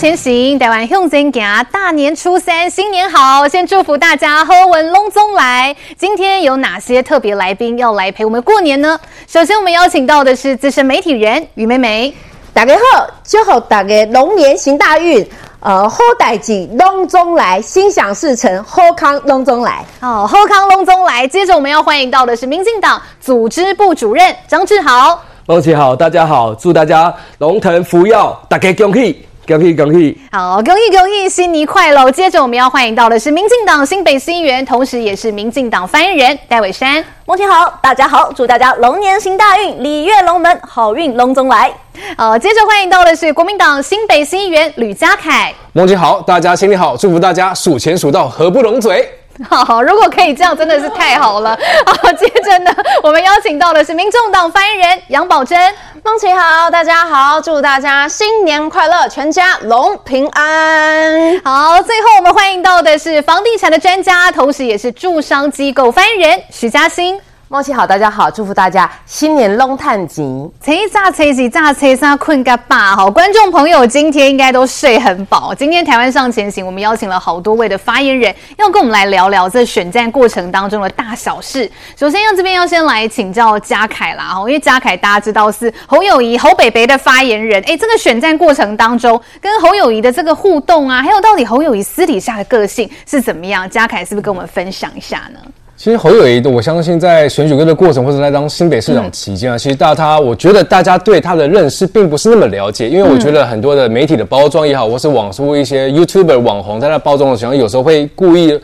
[0.00, 3.46] 前行，台湾向前行，大年初三新年好！
[3.46, 5.76] 先祝福大家好运龙总来。
[5.98, 8.98] 今天有哪些特别来宾要来陪我们过年呢？
[9.26, 12.14] 首先，我们邀请到的是资深媒体人于美美。
[12.54, 15.22] 大家好，祝福大家龙年行大运，
[15.60, 19.84] 呃，好代志龙总来，心想事成，好康龙总来。
[20.00, 21.28] 哦，好康龙总来。
[21.28, 25.20] 接着，我们要欢迎到的是民进党组织部主任张志豪。
[25.44, 30.16] 龙姐好，大家好，祝大家龙腾福耀，大家恭喜恭喜恭喜！
[30.30, 32.10] 好，恭喜恭喜，新年快乐！
[32.12, 37.04] 接着我们要欢迎到的是民进党新北新议员，同时也是民进党发言人戴伟山。
[37.26, 41.72] 孟庆好，大家好，祝大家龙年行大运，鲤跃龙门，好运龙中来。
[42.16, 45.52] 好，接着欢迎到的是国民党新北新议员吕家凯。
[45.72, 49.08] 孟庆好，大家新年好，祝福大家数钱数到合不拢嘴。
[49.48, 51.58] 好，如果可以这样，真的是太好了。
[51.86, 52.70] 好，接着呢，
[53.02, 55.58] 我们邀请到的是民众党发言人杨宝珍。
[56.02, 61.40] 孟琦好，大家好，祝大家新年快乐，全家龙平安。
[61.44, 67.20] 好，最后我们欢迎到的是房地产的专家，同时也是住商机构发言人徐嘉欣。
[67.52, 70.22] 孟琦好，大家好，祝福大家新年龙探吉，
[70.62, 72.76] 车炸车几炸车上困个饱。
[72.94, 75.52] 好，观众朋友今天应该都睡很饱。
[75.52, 81.68] 今天台湾上前行，我们邀请了好多位的发言人，要跟我们来聊聊这选战过程当中的大小事。
[81.96, 93.68] 首先，要这边要先来请教嘉凯啦，哈，因为嘉凯大家知道是侯友宜侯北北的发言人，哎，这个选战过程当中跟侯友宜的这个互动啊，还有到底侯友宜私底下的个性是怎么样？
[93.68, 95.40] 嘉凯是不是跟我们分享一下呢？
[95.82, 108.60] 其实侯友谊，我相信在选举的过程或者在当新北市长期间啊，其实大他，我觉得大家对他的认识并不是那么了解，因为我觉得很多的媒体的包装也好，或是网络一些 YouTuber 网红在那包装的时候，有时候会故意。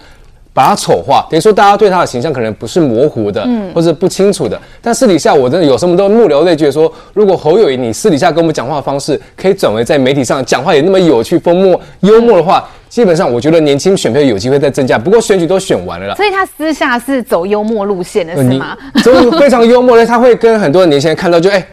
[0.57, 4.59] 把他丑化，等于说大家对他的形象可能不是模糊的，嗯，或者不清楚的。
[4.81, 14.97] 但私底下我真的有什么都幕僚在觉得说，如果侯友谊你私底下跟我们讲话的方式可以转为在媒体上讲话也那么有趣、风默、幽默的话，基本上我觉得年轻选票有机会再增加。
[14.99, 18.75] 不过选举都选完了啦，所以他私下是走幽默路线的是吗？
[19.05, 21.57] 走非常幽默的，他会跟很多的年轻人看到就哎。
[21.57, 21.67] 欸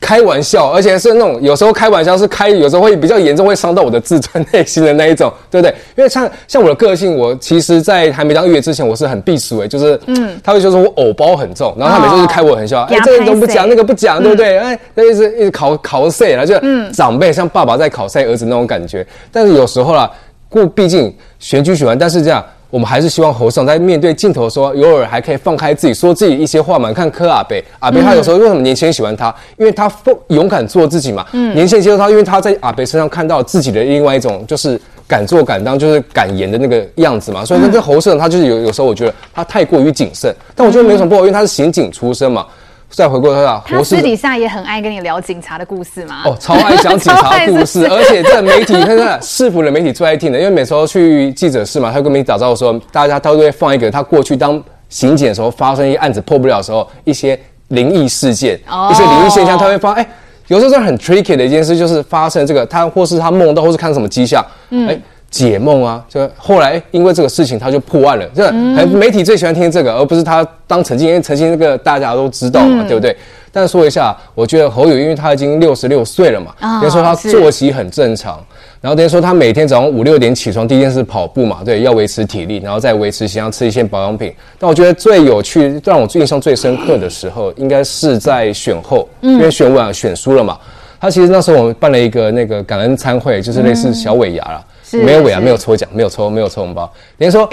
[0.00, 5.74] 开玩笑，而且是那种有时候开玩笑是开，有时候会比较严重，会伤到我的自尊内心的那一种，对不对？
[5.96, 14.58] 因为像像我的个性，我其实，在还没当议员之前，我是很避俗诶，就是嗯，他会就说我偶包很重，然后他每次就开我玩笑，哎、哦，这个都不讲，那个不讲，对不对？
[14.58, 16.54] 哎、嗯，那一直一直考考试了，就
[16.92, 19.06] 长辈像爸爸在考赛儿子那种感觉。
[19.32, 20.10] 但是有时候啦，
[20.48, 22.44] 故毕竟选举选完，但是这样。
[22.74, 26.92] 我们还是希望侯尚在面对镜头的时候，偶尔还可以放开自己，说自己一些话嘛。
[26.92, 29.32] 看柯阿北，阿北他有时候为什么年轻人喜欢他？
[29.56, 29.88] 因为他
[30.26, 31.24] 勇敢做自己嘛。
[31.34, 34.76] 嗯，年轻人接受他，因为他在阿北身上看到自己的另外一种，就是
[35.06, 37.44] 敢做敢当，就是敢言的那个样子嘛。
[37.44, 42.44] 所以那这侯胜他就是有有时候我觉得他太过于谨慎，但我觉得没什么不好，因为他是刑警出身嘛。
[42.94, 46.22] 再回过头来，他私底下也很爱跟你聊警察的故事嘛？
[46.24, 57.38] 哦，超爱讲警察 故事，而且这媒体看看市府的媒体最爱听的，因为每次都去记者室嘛，他跟媒体打招呼的时候，大家他都会放一个他过去当刑警的时候发生一些案子破不了的时候一些
[57.68, 60.06] 灵异事件，哦、一些灵异现象，他会发哎，
[60.46, 65.00] 有时候是很 tricky 的一件事，就是发生这个他或是他梦到或是看什么迹象，嗯，哎。
[65.34, 68.24] 解梦啊，就后来因为这个事情他就破案了。
[68.32, 68.52] 这
[68.86, 73.16] 媒体最喜欢听这个，而不是他当曾经，因为曾经这个大家都知道嘛，嗯、对不对？
[73.50, 78.38] 但说一下，我觉得侯友，因为他已经六十六岁了嘛，等于说他作息很正常，
[78.80, 84.32] 然后等于说他每天早上五六点起床，第一件事跑步嘛，对，要维持体力，然后再维持形象，吃一些保养品。
[84.56, 90.56] 但我觉得最有趣，让我印象最深刻的时候，应该是在选后，因为选完选输了嘛，
[91.00, 94.64] 他其实那时候我们办了一个那个感恩餐会，就是类似小尾牙了。
[95.02, 96.90] 没有尾啊，没有抽奖，没有抽，没有抽红包。
[97.18, 97.48] 等于说，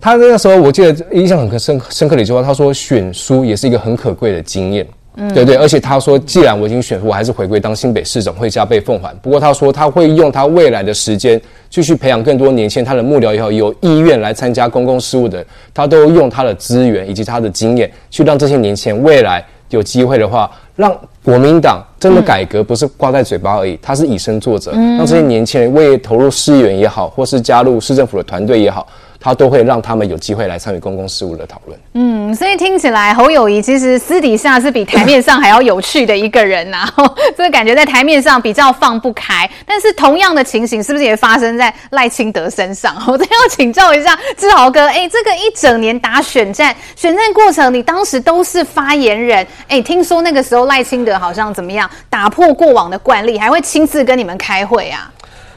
[0.00, 4.86] 他那个时候，我记得印象很深深刻的一句话，他说：“选书也是一个很可贵的经验，
[5.16, 15.44] 嗯、对对。”而且他说：“既然我已经选输，我还是回归当新北市长，会加倍奉还。”不过他说他会用他未来的时间继续培养更多年轻人，他的幕僚也好，有意愿来参加公共事务的，
[15.74, 20.96] 他都用他的资源以及他的经验，去让这些年轻人未来有机会的话，让。
[21.22, 28.86] 国民党真的改革不是挂在嘴巴而已，他是以身作则，让这些年轻人为投入市议员也好，或是加入市政府的团队也好。
[29.20, 31.78] 他都会让他们有机会来参与公共事务的讨论。
[31.92, 37.14] 嗯，所以听起来侯友宜其实私底下是比台面上还要有趣的一个人呐、啊。
[37.36, 42.96] 这个感觉在台面上比较放不开，但是同样的情形是不是也发生在赖清德身上？
[43.06, 55.10] 我真要请教一下志豪哥，哎，这个一整年打选战，选战过程你当时都是发言人，哎，听说那个时候赖清德好像怎么样打破过往的惯例，还会亲自跟你们开会啊？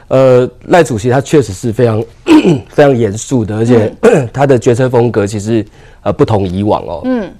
[0.08, 2.02] 呃，赖主席他确实是非常
[2.68, 5.64] 非常严肃的，而且、嗯、 他的决策风格其实
[6.02, 7.00] 呃不同以往哦。
[7.04, 7.30] 嗯，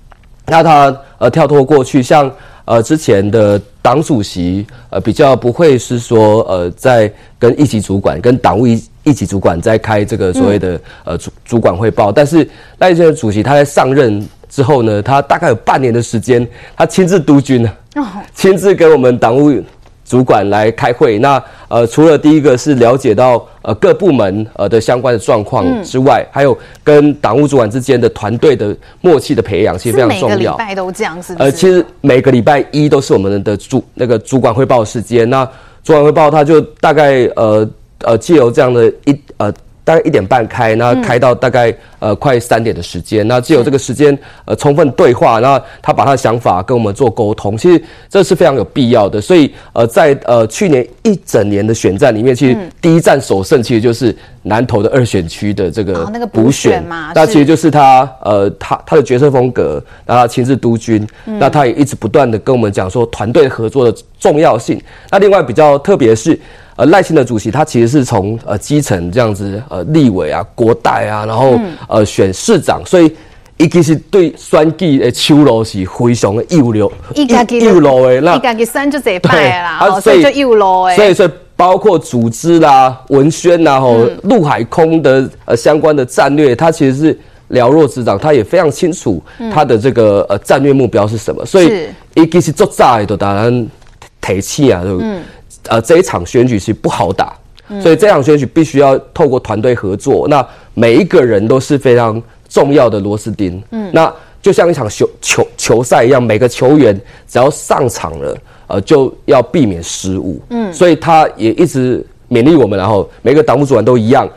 [0.47, 2.31] 那他呃呃跳脱过去，像
[2.65, 17.71] 呃之前的党主席呃比较不会是说呃在跟一级主管跟党务一一级主管在开这个所谓的呃主主管汇报，但是赖先生主席他在上任之后呢，他大概有半年的时间，他亲自督军呢，
[18.35, 19.63] 亲自跟我们党务。
[20.05, 30.37] 主管来开会，那呃，除了第一个是了解到呃各部门呃的相关的状况之外，嗯、还有跟党务主管之间的团队的默契的培养，其实非常重要。
[30.37, 31.45] 每个礼拜都这样，是不是？
[31.45, 35.29] 呃，其实每个礼拜一都是我们的主那个主管汇报时间。
[35.29, 35.45] 那
[35.83, 37.69] 主管汇报他就大概呃
[38.01, 39.53] 呃借由这样的一呃。
[39.85, 49.21] 大概一点半开，那开到大概呃快三点的时间，那只有这个时间呃充分对话，那他把他的想法跟我们做沟通，其实这是非常有必要的。
[49.21, 64.81] 所以呃在呃去年一整年的选战里面，其实第一战首胜其实就是南投的二选区的这个补选嘛，那其实就是他呃他他的决策风格，然后他亲自督军，那他也一直不断的跟我们讲说团队合作的重要性。
[65.11, 66.41] 那另外比较特别是。
[66.77, 71.57] 呃，赖清德主席他其实是从呃基层这样子呃立委啊、国代啊，然后
[71.89, 73.15] 呃选市长，所以
[73.59, 80.97] 一其实对选举的手路是非常的有流，一家有路的，那一家给选就这派啦，啊，所以就有路的。
[80.97, 87.19] 所以所以包括组织啦、文宣呐、吼陆海空的呃相关的战略，他其实是
[87.49, 89.23] 了若指掌，他也非常清楚
[89.53, 93.67] 他的这个呃战略目标是什么，所以一其实做在都当然
[94.21, 95.01] 提气啊，就。
[95.69, 97.35] 呃，这一场选举是不好打，
[97.83, 100.29] 所以这场选举必须要透过团队合作。
[100.29, 103.63] 那每一个人都是非常重要的螺丝钉。
[103.71, 104.13] 嗯，那
[104.43, 110.41] 就像一场球球球赛一样，每个球员只要上场了，呃，就要避免失误。
[110.51, 114.29] 嗯，所以他也一直勉励我们，然后每个党务主管都一样，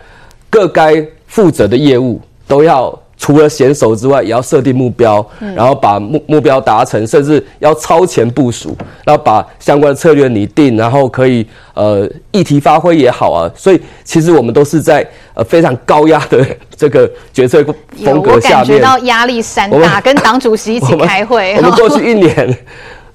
[0.50, 2.98] 各该负责的业务都要。
[3.18, 5.26] 除了选手之外，也要设定目标，
[5.56, 13.50] 然后把目目标达成，甚至要超前部署，然后把相关的策略拟定，然后可以呃议题发挥也好啊。
[13.56, 17.64] 所以其实我们都是在呃非常高压的这个决策
[18.06, 21.56] 风格下面，我感觉到压力山大，跟党主席一起开会。
[21.56, 22.58] 我们，我们过去一年，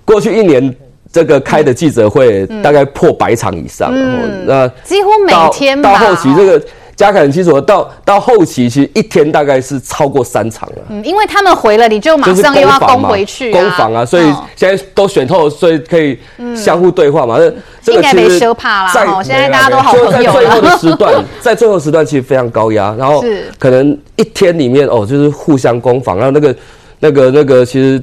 [0.04, 0.74] 过去一年
[1.12, 6.60] 这个开的记者会大概破百场以上，嗯，那几乎每天到后期这个。
[7.02, 10.76] 加凯很清楚，到到后期其实一天大概是超过三场了。
[10.88, 14.22] 嗯，因为他们回了，你就马上又要攻回去，攻防啊，所以
[14.54, 16.16] 现在都选透，所以可以
[16.54, 17.36] 相互对话嘛。
[17.38, 17.52] 这
[17.82, 20.32] 这个其实没怕啦，现在大家都好朋友。
[20.32, 23.20] 在最后的时段， 在最后时段其实非常高压，然后
[23.58, 26.54] 可能一天里面哦，就是互相攻防，然后那个
[27.00, 28.00] 那个那个其实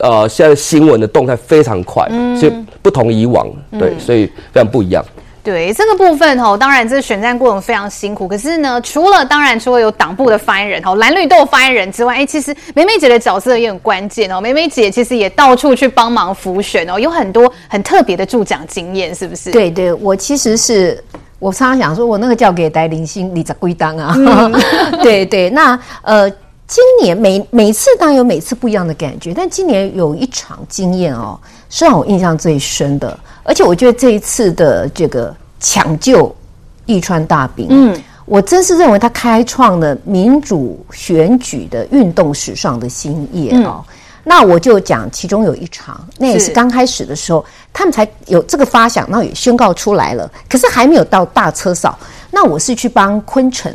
[0.00, 2.06] 呃，现在新闻的动态非常快，
[2.38, 2.52] 所以
[2.82, 3.46] 不同以往，
[3.78, 5.02] 对，所以非常不一样。
[5.44, 8.28] 对这个部分哦，当然这个选战过程非常辛苦。
[8.28, 14.40] 可是呢，除了当然除了有党部的发言人哦，蓝绿都有发言人之外，哎，其实梅梅姐的角色也很关键哦。
[14.40, 19.50] 梅梅姐其实也到处去帮忙辅选哦，有很多很特别的助讲经验，是不是？
[19.50, 21.02] 对对，我其实是
[21.40, 24.16] 我常常想说，我那个叫给戴林星你在归当啊。
[25.02, 26.30] 对对，那呃，
[26.72, 31.38] 今年每每次当然有每次不一样的感觉，但今年有一场经验哦，
[31.68, 33.18] 是让我印象最深的。
[33.42, 36.34] 而且我觉得这一次的这个抢救
[36.86, 43.84] 易川大兵，嗯，我真是认为他开创了民主选举的运动史上的新页哦。
[44.24, 51.98] 那我就讲其中有一场，那也是刚开始的时候，他们才有这个发想，那也宣告出来了，可是还没有到大车扫。
[52.30, 53.70] 那我是去帮昆城，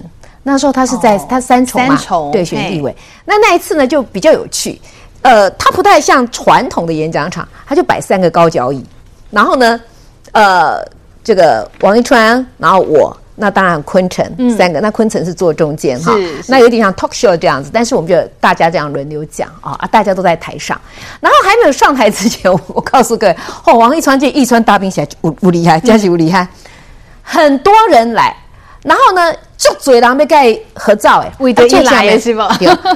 [0.47, 1.99] 那时候他是在他三重嘛，
[2.31, 2.95] 对，选地委。
[3.25, 4.79] 那那一次呢就比较有趣，
[5.21, 8.81] 呃，他不太像传统的演讲场，他就摆三个高脚椅。
[9.29, 9.79] 然后呢，
[10.31, 10.81] 呃，
[11.21, 14.25] 这个王一川，然后我，那当然坤城
[14.57, 16.15] 三个，嗯、那坤城是坐中间哈，
[16.47, 20.79] 那有点像 talk show 这样子，但是我们就大家这样轮流讲啊啊，大家都在台上，
[21.19, 23.35] 然后还没有上台之前，我，我告诉各位，
[23.65, 26.47] 哦，王一川这一川大兵起来无无厉害，真是无厉害，
[27.21, 28.33] 很多人来，
[28.83, 32.41] 然后呢，就嘴狼被盖合照诶，为着一来是不？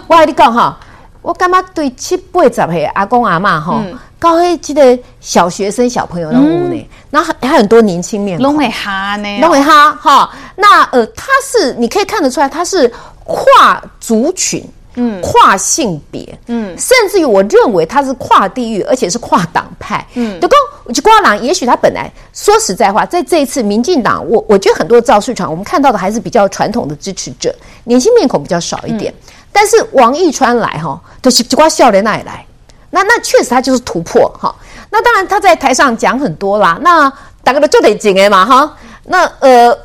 [0.07, 0.77] 我跟你讲哈，
[1.21, 3.83] 我感觉对七八十岁阿公阿嬷哈？
[3.85, 3.97] 嗯。
[4.19, 10.29] 高黑记得小学生小朋友那屋呢，然后还还很多年轻面孔，龙尾哈呢，拢会哈哈。
[10.55, 12.87] 那呃，他是你可以看得出来，他是
[13.23, 14.63] 跨族群，
[14.93, 20.39] 嗯，跨性别，嗯，甚至于我认为他是跨地域，而且是跨党派，嗯。
[20.39, 20.47] 德
[20.83, 29.13] 我就瓜郎，也许他本来说实在话，在这一次民进党，我我觉得很多造势场，我们看到的还是比较传统的支持者，年轻面孔比较少一点。
[29.51, 32.45] 但是王一川来哈，都是瓜笑脸那里来。
[32.89, 34.53] 那那确实他就是突破哈，
[34.89, 37.09] 那当然他在台上讲很多啦，那
[37.43, 39.77] 大家都就得紧哎嘛哈，那呃，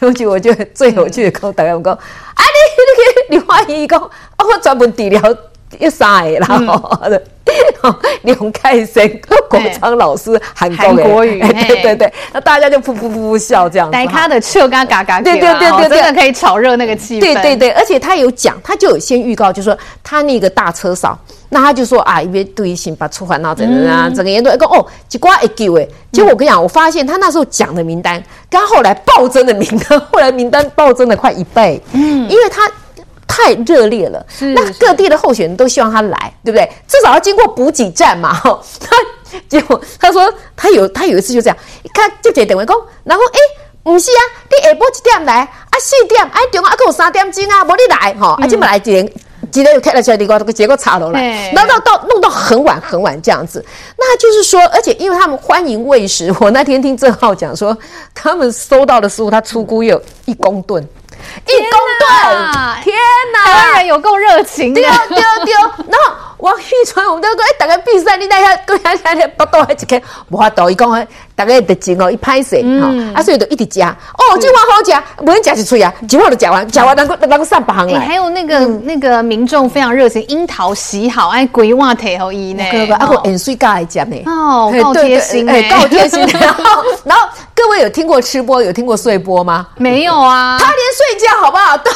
[0.00, 1.98] 尤其我觉得最有趣的，跟大家讲，
[2.34, 2.44] 哎
[3.28, 5.20] 你你你欢迎一个，我专门治疗
[5.78, 6.98] 一塞然后
[8.22, 9.08] 梁凯声、
[9.48, 13.90] 国昌老师韩 国语，对 对对，那大家就噗噗噗噗笑这样。
[13.90, 17.20] 带他的笑嘎嘎嘎，对对对对，真的可以炒热那个气氛。
[17.20, 32.70] 对对对，而且他有讲，他就有先预告，就说他那个大车少，那他就说啊，因为对新把出环闹整的啊，整个年度一个哦，结果一丢哎，结果我跟你讲，我发现他那时候讲的名单，跟后来暴增的名单，后来名单暴增了快一倍，嗯，因为他。
[33.30, 36.68] 太热烈了，那各地的候选人都希望他来，对不对？
[36.88, 38.34] 至少要经过补给站嘛。
[38.34, 38.96] 哈，他
[39.48, 43.38] 结果他说他有他有一次就这样，一看就接电话讲，然后哎，
[43.84, 44.20] 不是啊，
[44.50, 45.40] 你下晡几点来？
[45.42, 49.12] 啊四点，哎中啊，还有三点钟啊，无你来哈，啊，今本来几点
[49.50, 53.64] 几点又开了出来，结果结果茶楼来，然后到到弄到很晚很晚这样子。
[53.96, 57.76] 那就是说，而且因为他们欢迎喂食，我那天听郑浩讲说，
[58.14, 60.86] 他们收到的食物，他出估有一公吨。
[61.46, 62.96] 一公吨，天
[63.34, 63.44] 哪！
[63.44, 65.54] 台湾人有够热情，丢丢丢。
[65.90, 71.06] 然后王一川，我们都说，哎，大家比赛，你那下过下下来不到还一个，无法度，伊讲，
[71.36, 73.88] 大家得劲哦，一拍水，哈，啊，所以就一直加。
[73.90, 78.00] 哦，今晚好食，无人加一嘴啊，今晚就加完，加完能够能够上百行来。
[78.00, 82.64] 还有那个那个民众非常热情，樱桃洗好，哎，规划提好伊呢，
[82.98, 86.26] 啊，个盐水加来加呢，哦，够贴心哎，够贴心。
[86.40, 87.28] 然后，然后
[87.62, 89.66] 各位有听过吃播，有听过睡播吗？
[89.76, 91.90] 没有啊，他连睡觉好不好都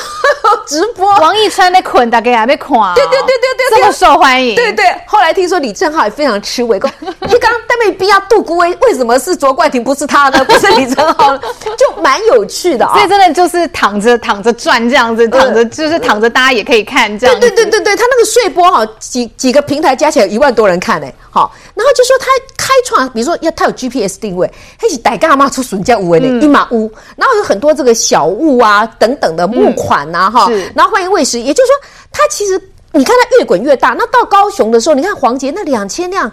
[0.66, 1.10] 直播。
[1.20, 2.94] 王一川被捆，大概还没垮。
[2.94, 4.54] 对对对对对，这么受欢迎。
[4.54, 10.44] 对对，后来听说李正浩也非常吃味，讲你刚但没必要杜姑威为什么是卓冠廷不是他呢？
[10.44, 11.34] 不是李正浩，
[11.78, 12.92] 就蛮有趣的啊。
[12.92, 17.40] 所以真的就是躺着躺着转这样子，躺着就是躺着，大家也可以看这样。
[17.40, 21.06] 对对对对对，他那个睡播哈，几几个平台加起来一万多人看呢。
[21.30, 32.60] 好，然后就说他开创，比如说要他有 GPS 定位，他是带干嘛出笋家屋的一马屋，然后有很多这个小物啊等等的木款呐哈，然后欢迎喂食，也就是说它其实。
[32.96, 36.30] 你看它越滚越大，那到高雄的时候，你看黄杰那两千辆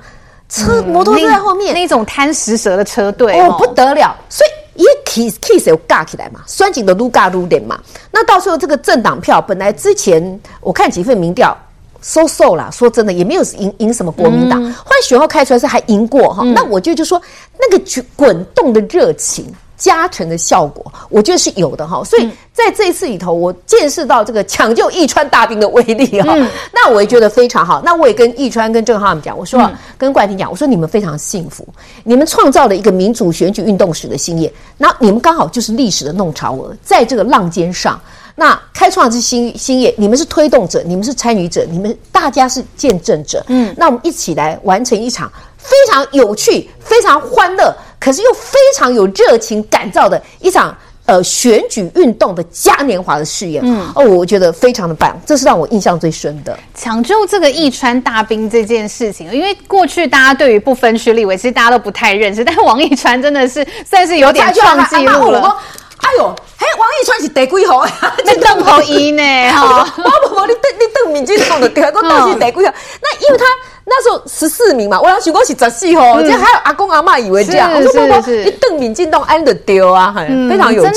[0.47, 7.79] 车摩托车在后面，那种贪食蛇的车队哦不得了，所以一 kiss kiss 有尬起来嘛，酸紧的撸尬撸点嘛。
[8.11, 11.57] 那到时候这个政党票，本来之前我看几份民调
[12.01, 16.43] ，so so 啦，说真的也没有赢赢什么国民党，后来选后开出来是还赢过哈。
[16.43, 17.21] 那我就就说
[17.59, 17.83] 那个
[18.15, 19.45] 滚动的热情。
[19.81, 26.35] 加成的效果，我觉得是有的哈，所以在这一次里头，我见识到这个抢救义川大兵的威力哈，
[26.71, 27.81] 那我也觉得非常好。
[27.83, 29.67] 那我也跟义川跟郑浩他们讲，我说
[29.97, 31.67] 跟冠廷讲，我说你们非常幸福，
[32.03, 37.99] 你们创造了一个民主选举运动史的新页，那你们刚好就是历史的弄潮儿，在这个浪尖上，
[38.35, 47.75] 那开创之新新业，你们是推动者，你们是参与者，你们大家是见证者，嗯，那我们一起来完成一场非常有趣、非常欢乐。
[47.99, 56.57] 可是又非常有热情感召的一场呃选举运动的嘉年华的试验，嗯哦，我觉得非常的棒，这是让我印象最深的。
[56.73, 65.55] 抢救这个义川大兵这件事情，因为过去大家对于不分区立委，其实大家都不太认识，但是王一川真的是算是有点创纪录了。
[66.01, 67.85] 哎呦，嘿，王一川是第几号？
[68.25, 69.23] 你邓侯一呢？
[69.51, 72.73] 哈，不不不，你邓你邓敏进讲的第二个到底第几号？
[73.01, 73.45] 那因为他。
[73.83, 80.91] 那时候十四名嘛，我要许过是十四号，这、嗯、还有阿公阿妈以为这样，我说不不，你邓敏进都安的丢啊，嗯、非常有趣。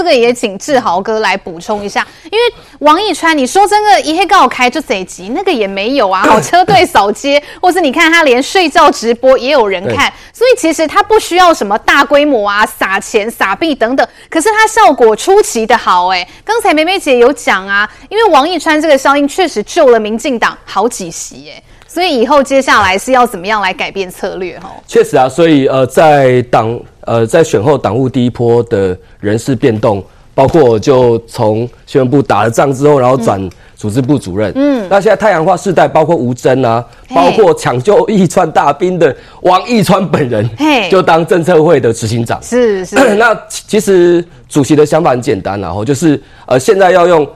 [0.00, 16.26] 这个也请志豪哥来补充一下，因为王一川，你说真的，一黑刚好开就贼急，那个也没有啊，好车队扫街， 或是你看他连睡觉直播也有人看，所以其实他不需要什么大规模啊，撒钱撒币等等，可是他效果出奇的好哎。
[16.46, 24.70] 刚才梅梅姐有讲啊，因为王一川这个效应确实救了民进党好几席哎，所以以后接下来是要怎么样来改变策略哈？
[24.86, 26.78] 确实啊，所以呃，在党。
[27.06, 34.52] 呃，在选后党务第一波的人事变动，包括就从新闻部打了仗之后，然后转组织部主任。
[34.54, 40.48] 嗯，那现在太阳花世代，包括吴征啊，包括抢救义川大兵的王义川本人，
[40.88, 42.40] 就当政策会的执行长。
[42.42, 42.94] 是是。
[43.16, 47.26] 那其实主席的想法很简单，然后就是呃，现在要用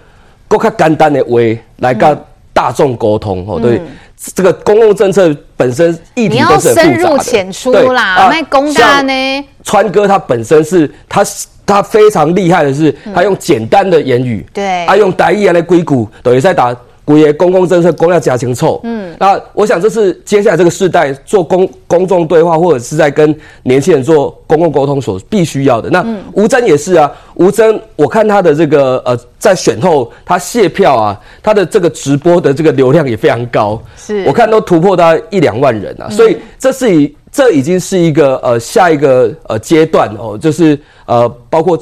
[0.46, 1.40] 够较简单的话
[1.78, 2.16] 来跟
[2.52, 3.44] 大众沟通。
[3.48, 3.80] 哦，对。
[4.16, 9.44] 这个公共政策本身议题都是很复杂的，深入浅出啦，那公大呢？
[9.62, 11.24] 川哥他本身是他
[11.66, 16.74] 他非常厉害的是，他用简单的言语，对，他用台语来硅谷，等于在打。
[17.04, 18.80] 古爷公共政策公要加清楚。
[18.84, 25.90] 嗯，那我想这是接下来这个世代做公公众对话，或者是在跟年轻人做公共沟通所必须要的。
[25.90, 37.14] 那吴征也是啊，吴征我看他的这个呃，在选后他卸票啊，他的这个直播的这个流量也非常高，是我看都突破到一两万人啊，所以这是以。
[37.34, 41.76] 这已经是一个呃下一个呃阶段哦，就是呃包括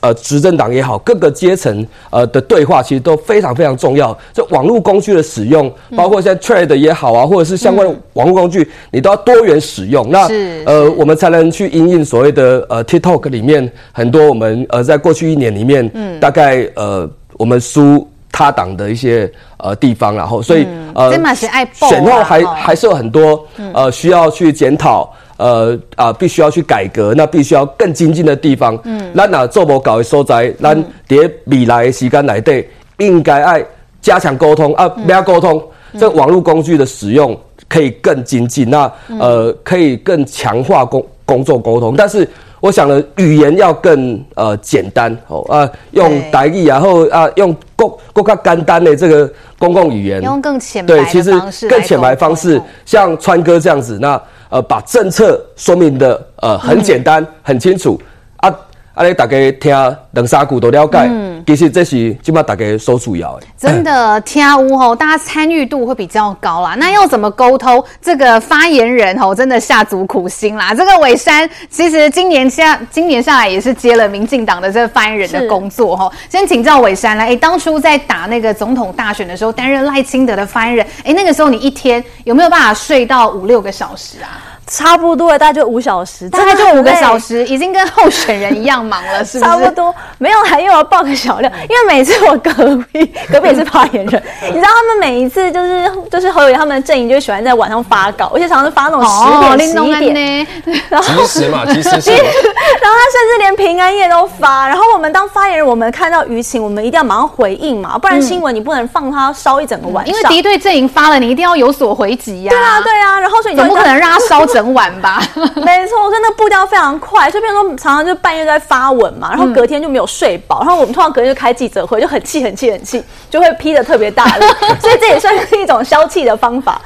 [0.00, 4.16] 呃执政党也好，各个阶层呃的对话，其实都非常非常重要。
[4.32, 10.08] 这网络工具的使用，包括现在 Thread 也好啊，或者是相关的网络工具，你都要多元使用。
[10.10, 10.26] 那
[10.64, 17.06] 呃，我们才能去因应所谓的呃 TikTok 里面很多我们呃在过去一年里面，嗯，大概呃
[17.36, 18.08] 我们输。
[18.36, 21.34] 他党的一些呃地方，然后所以、嗯、呃
[21.72, 28.76] 选后还还是有很多呃需要去检讨，呃啊、呃、必须要去改革，那必须要更精进的地方。
[28.82, 30.74] 嗯，咱哪做不搞的所在，咱
[31.06, 32.66] 在未来的时间内底
[32.98, 33.64] 应该爱
[34.02, 35.62] 加强沟通啊，不要沟通，
[35.92, 37.38] 嗯、这网络工具的使用
[37.68, 42.28] 可以更精进，那呃可以更强化工工作沟通，但是。
[42.64, 51.30] 我想呢，语言要更呃简单哦啊，用台语，然后啊用更更加简单的这个公共语言，用更浅白对，其实
[51.68, 54.18] 更浅白方式，像川哥这样子，那
[54.48, 58.00] 呃把政策说明的呃很简单、嗯、很清楚
[58.36, 58.50] 啊。
[58.94, 59.04] 啊！
[59.04, 63.46] 你大家听两三句都了解，嗯、其实这是起码大家所主要的。
[63.58, 66.76] 真的 听有吼，大家参与度会比较高啦。
[66.78, 67.84] 那要怎么沟通？
[68.00, 70.72] 这个发言人吼，真的下足苦心啦。
[70.72, 76.12] 这个伟山其实今年下今年下来也是接了民进党的这个发言人的工作吼。
[76.30, 84.52] 先请教伟山来，哎，当初在打那个总统大选的时候，担任赖清德的发言人，哎，那个时候你一天有没有办法睡到五六个小时啊？
[84.66, 89.50] 差不多，大概就五小时，大概就五个小时，已经跟候选人一样忙了，是不是？
[89.50, 100.46] 差不多，没有，还又要爆个小料，因为每次我隔壁 隔壁也是发言人，你知道他们每一次就是就是侯友宜他们的阵营就喜欢在晚上发稿，而且常常发那种十点十一点，
[100.90, 102.12] 然后及时嘛，及时性。
[102.14, 112.50] 然后他甚至连平安夜都发，然后我们当发言人，我们看到舆情，我们一定要马上回应嘛，不然新闻你不能放他烧一整个晚上，因为敌对阵营发了，你一定要有所回击呀。
[112.50, 114.64] 对啊，对啊，然后所以你总不可能让他烧整。
[114.74, 115.22] 晚吧，
[115.64, 124.46] 没错，步调非常快，所以变成说常常就半夜在发文嘛，然后隔天就没有睡饱，然后我们通常隔天就开记者会，就很气、很气、很气，就会批的特别大力，
[124.80, 126.80] 所以这也算是一种消气的方法。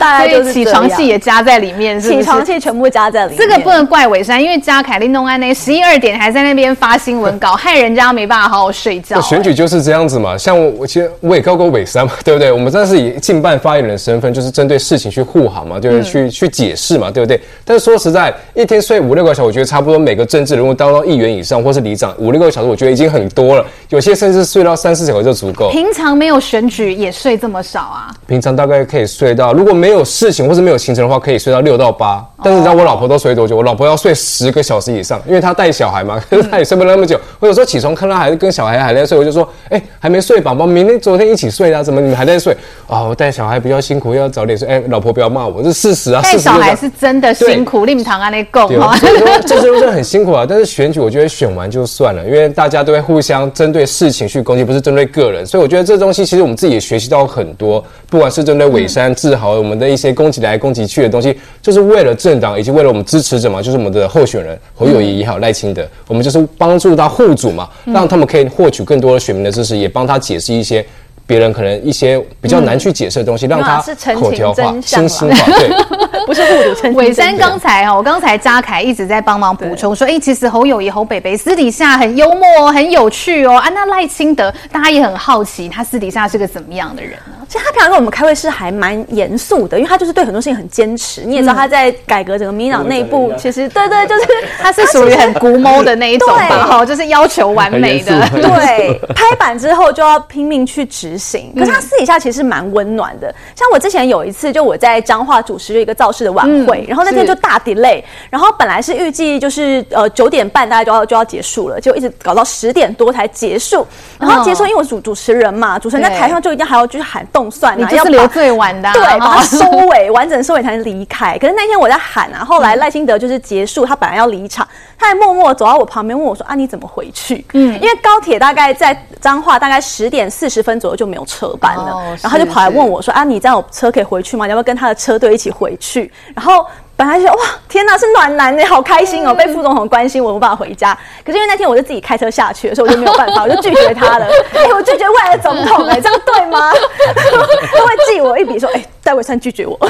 [0.00, 3.38] 大概就是起床气也加在里面是是，起床气全部加在里面。
[3.38, 9.20] 这个不能怪伟山，因为加凯利弄安呢，十一二点还在那边发新闻稿，害人家没办法好好睡觉。
[9.20, 12.50] 选举就是这样子嘛，像我，我其实我也告过伟山嘛，对不对？
[12.50, 17.38] 我们真的是以近半发言人的身份，就是针对事情去护航嘛，就是去、嗯、去解释嘛，对不对？
[17.62, 23.66] 但是说实在，一天睡五六个小时，我觉得差不多每个政治人物当到议员以上，或是里长五六个小时，我觉得已经很多了。
[23.90, 25.70] 有些甚至睡到三四小时就足够。
[25.70, 28.10] 平常没有选举也睡这么少啊？
[28.26, 32.24] 平常大概可以睡到，如果没有事情或是没有行程的话，可以睡到六到八。
[32.42, 33.56] 但是你知道我老婆都睡多久？
[33.56, 37.20] 我老婆要睡十个小时以上，因为她带小孩嘛，可 是她也睡不了那么久。
[37.38, 41.82] 我有时候起床看她还是跟小孩还在睡，我就说：“哎、欸，还没睡，宝宝，明天、昨天一起睡啊？
[41.82, 42.52] 怎么你们还在睡？”
[42.88, 44.66] 啊、哦，我带小孩比较辛苦，要早点睡。
[44.66, 46.20] 哎、欸，老婆不要骂我，这是事实啊。
[46.24, 48.96] 带小孩是真的辛苦，令堂啊那够哈。
[48.96, 50.46] 所以说这真的很辛苦啊。
[50.48, 55.44] 但是选举，我觉得选完就算了，因为大家都会互相针对事情去攻击，不是针对个人。
[55.44, 63.00] 所以我觉得这东西其实我们自己也学习到很多，不管是针对伟山、志豪我们的一些攻击来攻击去的东西，就是为了政党以及为了我们。
[63.10, 70.84] 支持者嘛，就是我们的候选人侯友谊也好，赖清德，我们就是帮助他户主嘛，让他们可以获取更多的选民的支持，也帮他解释一些。
[71.30, 73.80] 别人可能一些比较难去解释的东西，让他
[74.16, 75.68] 口条化、清新化，对，
[76.26, 83.58] 不是误读真暐姗刚才哈，我刚才嘉凯一直在帮忙补充说，哎，其实侯友谊侯北北私底下很幽默、哦很有趣哦。
[83.58, 87.36] 啊，那赖清德大家也很好奇，他私底下是个怎么样的人呢？
[87.48, 91.22] 其实他平常跟我们开会是还蛮严肃的，因为他就是对很多事情很坚持。
[91.22, 94.26] 你也知道他在改革整个民进党内部，其实对对，就是
[94.58, 98.28] 他是属于很古猫的那一种吧，哈，就是要求完美的。
[98.30, 101.52] 对， 拍板之后就要拼命去执行。
[101.54, 103.32] 可是他私底下其实蛮温暖的。
[103.54, 113.86] 像我之前有一次，就我在彰化主持了一个造势的晚会，然后那天就大 delay，然后本来是预计就是呃九点半大概就要就要结束了，就一直搞到十点多才结束。
[114.18, 121.36] 然后结束，因为我主主持人嘛，主持人在台上就一定还要去喊动算，你就是留最晚的，对，把它收尾 完整收尾才能离开。
[121.38, 124.66] 可是那天我在喊啊，后来赖清德就是结束，他本来要离场，
[124.98, 131.50] 他还默默走到我旁边问我说：“啊，你怎么回去？”嗯，因为高铁大概在彰化大概十点四十分左右就没有车。
[131.60, 134.46] 班了，哦、然后他就跑来问我说：“啊，你这样有车可以回去吗？
[134.46, 136.64] 你要不要跟他的车队一起回去？”然后。
[136.96, 139.32] 本来就哇，天哪，是暖男呢，好开心哦！
[139.32, 140.92] 被副总统关心，我无法回家。
[141.24, 144.26] 可是因为那天我就自己开车下去，所以我就没有办法，我就拒绝他了。
[144.52, 146.70] 哎，我拒绝未来的总统，哎，这样对吗？
[147.72, 149.78] 他会记我一笔，说，哎，戴伟山拒绝我，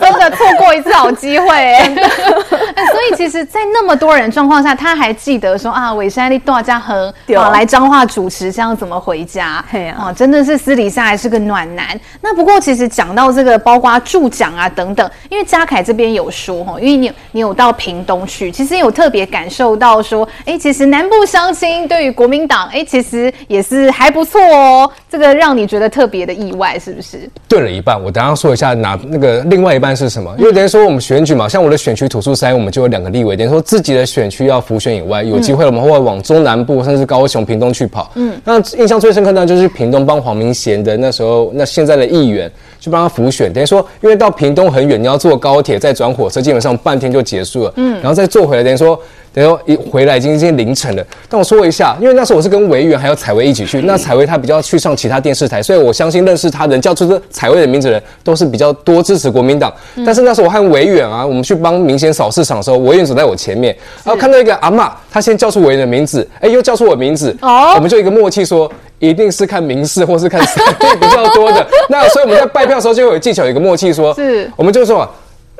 [0.00, 1.48] 真的错过一次好机会，
[2.74, 2.84] 哎。
[2.86, 9.64] 所以其实，在那么多人状况下，他还记得说啊，伟山你大家和啊来彰化主持，这样怎么回家？
[9.96, 11.86] 啊，真的是私底下还是个暖男。
[12.20, 16.38] 那不过其实讲到这个，包括助讲啊等等，因为嘉凯这边有说。
[16.48, 24.90] 说哈，因为你你有到屏东去，其实有特别感受到说，哎，其实南部相亲对于国民党，哎，其实也是还不错哦。
[25.10, 27.28] 这个让你觉得特别的意外，是不是？
[27.48, 30.34] 对了一半，我刚刚说一下哪那个另外一半是什么？
[30.38, 38.10] 因为等于说我们选举嘛，像我的选区土树山，我们就有两个立委，等于说自己的选区要浮选以外，有机会我们会往中南部甚至高雄、屏东去跑。
[38.14, 42.50] 嗯，那印象最深刻呢，就是屏东帮黄明贤的那时候，那现在的议员。
[42.80, 47.72] 去帮他浮选，等于说，因为到屏东很远，你要坐高铁再转火车，基本上半天就结束了。
[47.74, 48.96] 嗯，然后再坐回来，等于说，
[49.38, 51.04] 等于说一回来已经已经凌晨了。
[51.28, 59.72] 但我说一下，因为那时候我是跟维园还有采薇一起去，那采薇她比较去上其他电视台，所以我相信认识她的人叫出这采薇的名字的人都是比较多支持国民党。
[59.94, 68.70] 嗯、但是那时候我和维园啊，我们去帮明贤扫市场的时候，维园走在我前面，然后看到一个阿嬷，她先叫出维园的名字，哎，又叫出我名字，哦，我们就一个默契说。
[69.00, 75.08] 一定是看民视或是看三立 比较多的，那所以我们在拜票的时候就有技巧，有一个默契说，是，我们就说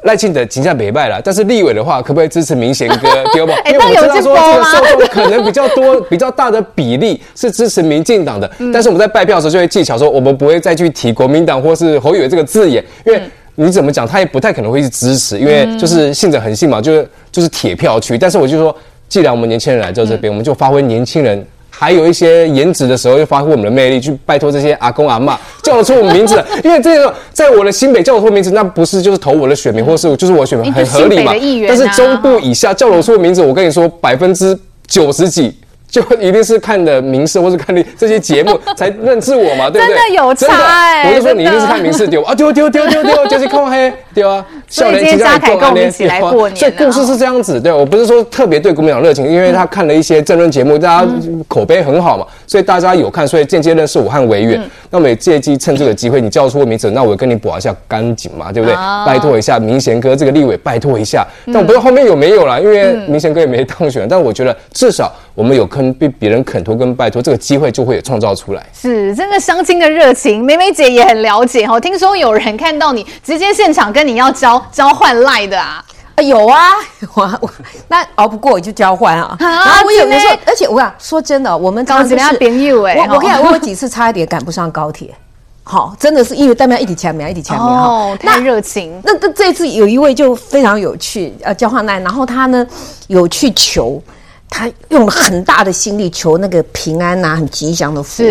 [0.05, 3.51] 赖庆德请假没拜了，但是立委的话可不可以支持明贤哥， 对不？
[3.69, 13.21] 因为我们知道说这个受众可能比较多， 比较大的比例是支持民进党的，但是我们在拜票的时候就会技巧说，我们不会再去提国民党或是侯友宜这个字眼，因为
[13.57, 18.75] 你怎么讲他也不太可能会去支持，因为就是信者恒信嘛，就是就是铁票区，但是我就说，
[19.09, 21.45] 既然我们年轻人来到这边，我们就发挥年轻人。
[21.79, 31.33] 还有一些颜值的时候，又发挥我们的魅力，去拜托这些阿公阿嬷叫得出我们名字，因为这个在我的新北叫得出名字，那不是就是投我的选民，或是就是我选民，很合理嘛。
[31.69, 35.57] 但是中部以下叫得出名字，我跟你说百分之九十几。
[35.91, 39.89] 就一定是看的民事，或是看的这些节目 才认识我嘛，对不对？
[39.89, 41.11] 真的有差哎、欸！
[41.11, 44.45] 我就说你一定是看民事丢啊丢丢丢丢丢，就是看黑丢啊！
[44.69, 51.09] 所以今天嘉凯跟我们一起来过年，所以故事是这样子，对，我不是说特别对国民党热情，因为他看了一些政论节目，大家
[51.49, 54.61] 口碑很好嘛，所以大家有看，所以间接认识我和维远。
[54.63, 58.77] 嗯、那我们也借机趁这个机会，你叫出我名字，那我跟你补一下干净嘛，对不对？
[58.77, 61.27] 哦、拜托一下明贤哥这个立委，拜托一下。
[61.47, 65.11] 但我不知道后面有没有啦，因为明贤哥也没当选，但我觉得至少。
[65.35, 68.67] 我们有跟被别人恳托跟拜托，这个机会就会有创造出来。
[68.75, 71.79] 是，真的相亲的热情，美美姐也很了解哈。
[71.79, 75.85] 听说有人看到你直接现场跟你要交交换赖的啊？
[76.17, 76.73] 啊有啊，
[77.15, 77.51] 我我
[77.87, 79.37] 那熬不过我就交换啊。
[79.39, 85.15] 啊然后我有的时候，而且我讲说真的，我们高铁要朋友哎，我我跟你讲，我有几次差一点赶不上高铁。
[85.63, 87.87] 好，真的是因为代表一起签名，一起签名哈。
[87.87, 89.01] 哦，太热情。
[89.05, 92.67] 那那这次有一位就非常有趣，呃，交换赖，然后他呢
[93.07, 94.03] 有去求。
[94.49, 98.25] 他用了很大的心力求那个平安呐、啊，很吉祥的福，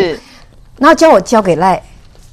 [0.77, 1.81] 然后叫我交给赖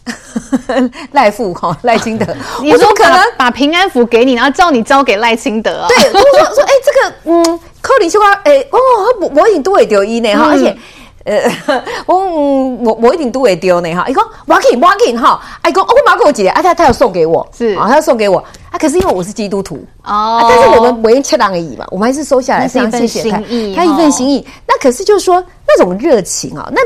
[1.12, 2.26] 赖富哈赖清德，
[2.62, 5.88] 你说可能把平安符给你，然后叫你交给赖清德啊？
[5.88, 8.78] 对，我说说哎，这个嗯，扣你西瓜哎，哦，
[9.20, 10.76] 我我已经都会丢一呢哈，而且。
[11.26, 14.06] 呃，我我我一定都会丢呢哈。
[14.06, 18.36] 伊讲我给我给哈，哎讲我妈给我姐，啊他他要送给我，是啊他要送给我
[18.70, 18.78] 啊。
[18.78, 23.38] 可是因为我是基督徒哦、啊，但是我们唯一切当而已嘛，我们还是收下来，非常谢谢他，
[23.74, 24.46] 他一份心意。
[24.68, 26.82] 那可是就是说那种热情啊，那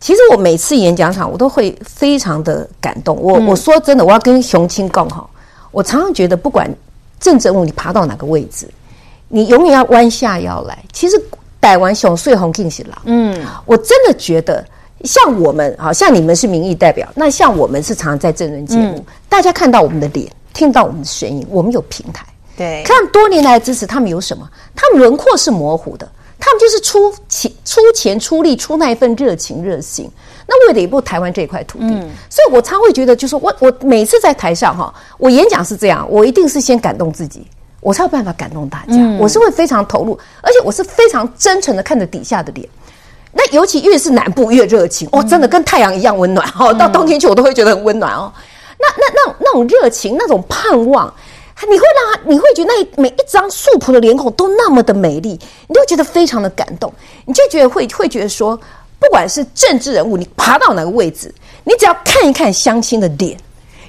[0.00, 3.16] 其实我每次演讲场我都会非常的感动。
[3.20, 5.24] 我、嗯、我说真的，我要跟乡亲讲哈，
[5.70, 6.68] 我常常觉得不管
[7.20, 8.68] 政治人物你爬到哪个位置，
[9.28, 10.76] 你永远要弯下腰来。
[10.92, 11.16] 其实。
[11.60, 14.64] 台湾熊睡红进行了，嗯，我真的觉得
[15.04, 22.24] 像我们，好像你们是民意代表，那像我们是常常在政论节目，嗯、大家看到我们的脸，听到我们的声音，我们有平台，
[22.56, 24.48] 对，看多年来的支持，他们有什么？
[24.74, 30.10] 他们轮廓是模糊的，他们就是出钱、出钱、出力、出那一份热情、热心，
[30.46, 37.46] 那为了一部台湾这一块土地，嗯、所以我常会觉得，就是我我每次在台上哈，我演讲是这样，我一定是先感动自己。
[37.80, 42.68] 我才有办法感动大家，嗯、我是会非常投入，而且我是非常真诚的看着底下的脸。
[43.32, 46.72] 那尤其越是南部越热情，哦，真的跟太阳一样温暖哦。
[46.74, 48.32] 到冬天去我都会觉得很温暖哦。
[48.80, 51.12] 那那那那种热情，那种盼望，
[51.68, 56.92] 你会让他，你会觉得那每一张素朴的脸孔都那么的美丽，你都觉得非常的感动。
[57.26, 58.58] 你就觉得会会觉得说，
[58.98, 61.32] 不管是政治人物，你爬到哪个位置，
[61.64, 63.36] 你只要看一看乡亲的脸，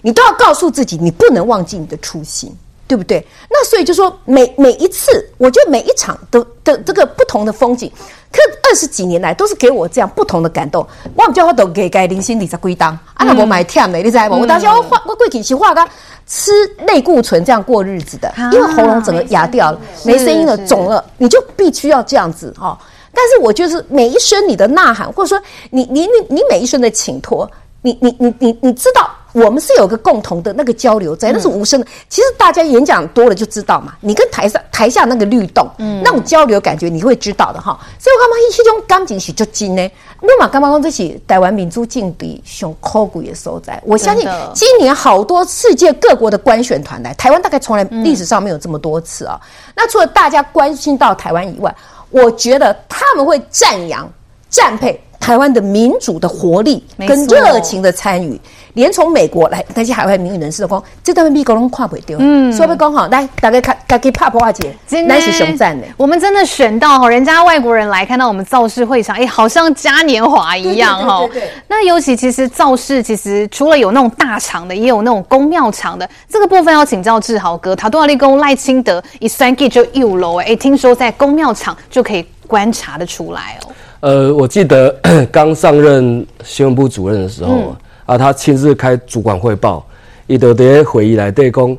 [0.02, 2.56] 你都要告诉自己，你不能忘记你的初心。
[2.90, 3.24] 对不对？
[3.52, 7.88] 那所以就说每每一次，我觉得每一场都的这个不同的风景，
[8.32, 10.84] 可二十几年来都是给我这样不同的感动。
[11.16, 14.38] 我们叫我都给给零星里在归档，啊，那我买甜的，你知道吗？
[14.38, 15.88] 我当时我画我过去是画个
[16.26, 16.52] 吃
[16.88, 22.76] 类固醇这样过日子的，因为喉咙整个哑掉了，没声音了，肿了，你就必须要这样子哈。
[23.14, 27.48] 但是我就是每一声你的呐喊，或者说你你你你每一声的请托，
[27.84, 29.08] 你你你你你知道。
[29.32, 31.88] 我们是有个共同的那个交流在，那是无声的。
[32.08, 37.80] 其实大家演讲多了就知道嘛，你跟台上台下那个律动，嗯，那种交流感觉你会知道的哈。
[38.00, 39.92] 所以我干嘛一这种感情是就真呢？
[40.22, 43.82] 我嘛干嘛讲这是台湾民主竞比上可贵的所在。
[43.86, 49.40] 我相信今年好多世界各国的官选团来台湾，大概从来历史上没有这么多次啊。
[49.76, 51.74] 那除了大家关心到台湾以外，
[52.10, 54.12] 我觉得他们会赞扬、
[54.50, 55.02] 赞佩。
[55.20, 58.40] 台湾的民主的活力跟热情的参与，
[58.74, 62.18] 连从美国来那些海外名誉人士都讲，这段美国人跨不掉。
[62.20, 64.74] 嗯，说不讲好，来大家看，大概怕破化姐，
[65.06, 65.86] 那是熊赞的。
[65.98, 71.28] 我们真的选到哈，人家外国人来看到我们造势会场，哎，好像嘉年华一样哈。
[71.68, 76.10] 那尤其其实造势，其实除了有那种大场的，也有那种宫庙场的。
[76.28, 83.70] 这个部分要请教志豪哥，他多少立功赖清德一三 G 就一楼哎，听说在宫庙场就可以观察得出来哦。
[84.02, 84.96] 呃，我记得
[85.32, 89.86] 刚上任新闻部主任的时候、嗯、啊，他亲自开主管汇报，
[90.28, 91.78] 伊就在会议来对讲，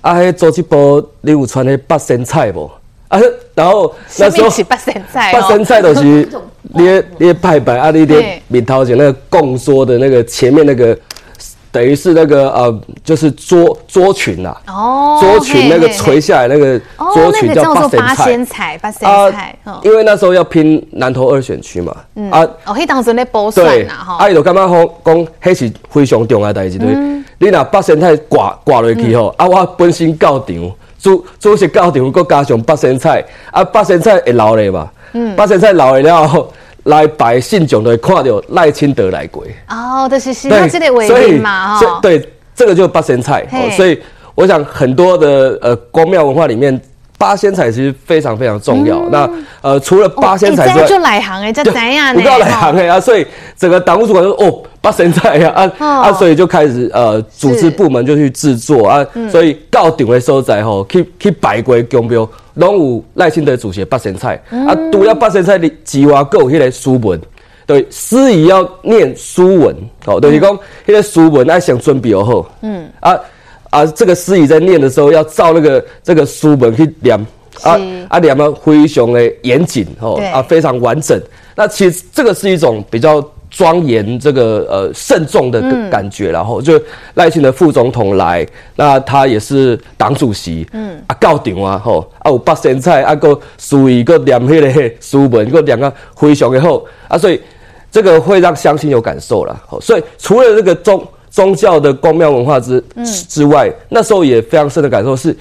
[0.00, 2.70] 啊，迄周吉波你有穿那八仙菜不？
[3.08, 3.20] 啊，
[3.54, 6.02] 然后那时候八仙菜，八仙菜都是
[6.62, 10.98] 你你拜拜啊，你的面头前那个供桌的那个前面那个。
[11.74, 16.78] 等于是那个呃，就是桌桌裙呐，哦，桌裙那个垂下来那个
[17.12, 21.92] 桌裙叫八仙菜，八仙菜，因为那时候要拼南投二选区嘛，
[22.30, 26.94] 啊，哦，迄当时咧补选呐，哈，啊，伊就感觉讲讲，迄是非常重要的代志，对，
[27.38, 36.52] 你若八仙菜挂挂落去吼，啊，我本身到场，主主席到场，搁加上八仙菜，啊，八仙菜会老嘞嘛，嗯，八仙菜老了后。
[36.84, 44.00] 来百姓囧的看到赖清德来过哦，就是是他这里为例嘛哈，对，这个就是八仙菜哦，所以
[44.34, 46.78] 我想很多的呃宫庙文化里面，
[47.16, 49.00] 八仙菜其实非常非常重要。
[49.10, 49.28] 那
[49.62, 52.20] 呃除了八仙菜之外，就来行哎，这怎样呢？
[52.20, 62.28] 不要来行哎啊，所以整个党务主管说哦，八仙菜呀啊啊，所以就开始呃组织部门就去制作啊，所以到顶的所在吼，去去摆过宫庙。
[62.56, 67.20] 拢有赖清德主席八仙菜，嗯、啊，除了八仙菜的之外，还有迄个书文，
[67.66, 73.18] 对，司仪要念书文，哦，就是讲迄个书文要先准备好，嗯，啊
[73.70, 77.18] 啊，这个司仪在念的时候要照那个这个书文去念，
[77.62, 77.76] 啊
[78.08, 81.20] 啊念得非常的严谨，哦，啊非常完整，
[81.56, 83.20] 那其实这个是一种比较。
[83.56, 86.80] 庄严这个呃慎重的感觉，然后就
[87.14, 97.40] 赖清德副总统来，那他也是党主席，嗯啊到场啊吼啊有八仙菜啊个书仪个念迄个书文个念个非常的好啊，所以
[97.92, 99.56] 这个会让乡亲有感受了。
[99.68, 102.82] 好，所以除了这个宗宗教的公庙文化之
[103.28, 105.36] 之外，那时候也非常深的感受是，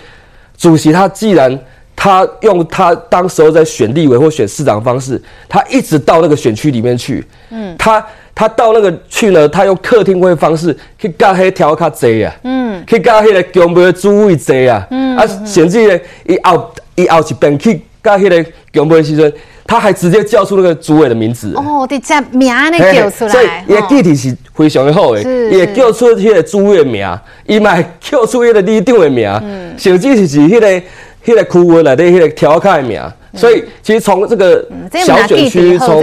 [0.56, 1.60] 主席他既然。
[1.96, 7.24] 他用他当时候在选立委或选市长的方式，他一直到那个选区里面去。
[7.50, 12.36] 嗯，他他到那个去呢，他用客厅会的方式去加黑调卡贼啊。
[12.44, 14.86] 嗯，去加黑的宫庙的主位贼啊。
[14.90, 19.32] 嗯，啊，甚至呢，一后一后一边去加黑的宫庙时阵，
[19.66, 21.54] 他还直接叫出那个主委的名字。
[21.56, 23.32] 哦，直接名呢叫出来。
[23.32, 25.22] 所以，伊的记忆是非常的好诶。
[25.22, 25.52] 是。
[25.52, 27.08] 伊会叫出迄个主委的名，
[27.46, 29.30] 伊嘛叫出迄个里长的名。
[29.44, 29.74] 嗯。
[29.78, 30.84] 甚至是是迄个。
[31.26, 33.02] 迄个区域内底迄个调开名，
[33.36, 34.66] 所以其实从这个
[35.06, 36.02] 小选区，从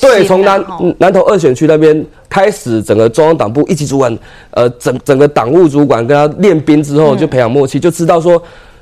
[0.00, 0.64] 对从南
[0.98, 4.16] 南投二选区那边开始，整个中央党部一级主管，
[4.52, 8.40] 呃，整整个党务主管跟他练兵之后，就培养默契，就知道说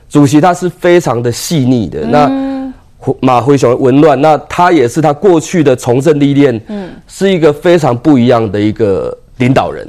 [0.08, 2.00] 主席他是非常的细腻的。
[2.00, 2.30] 那
[3.20, 9.86] 马辉雄文乱，那他也是他过去的从政历练，嗯，是一个非常不一样的一个领导人。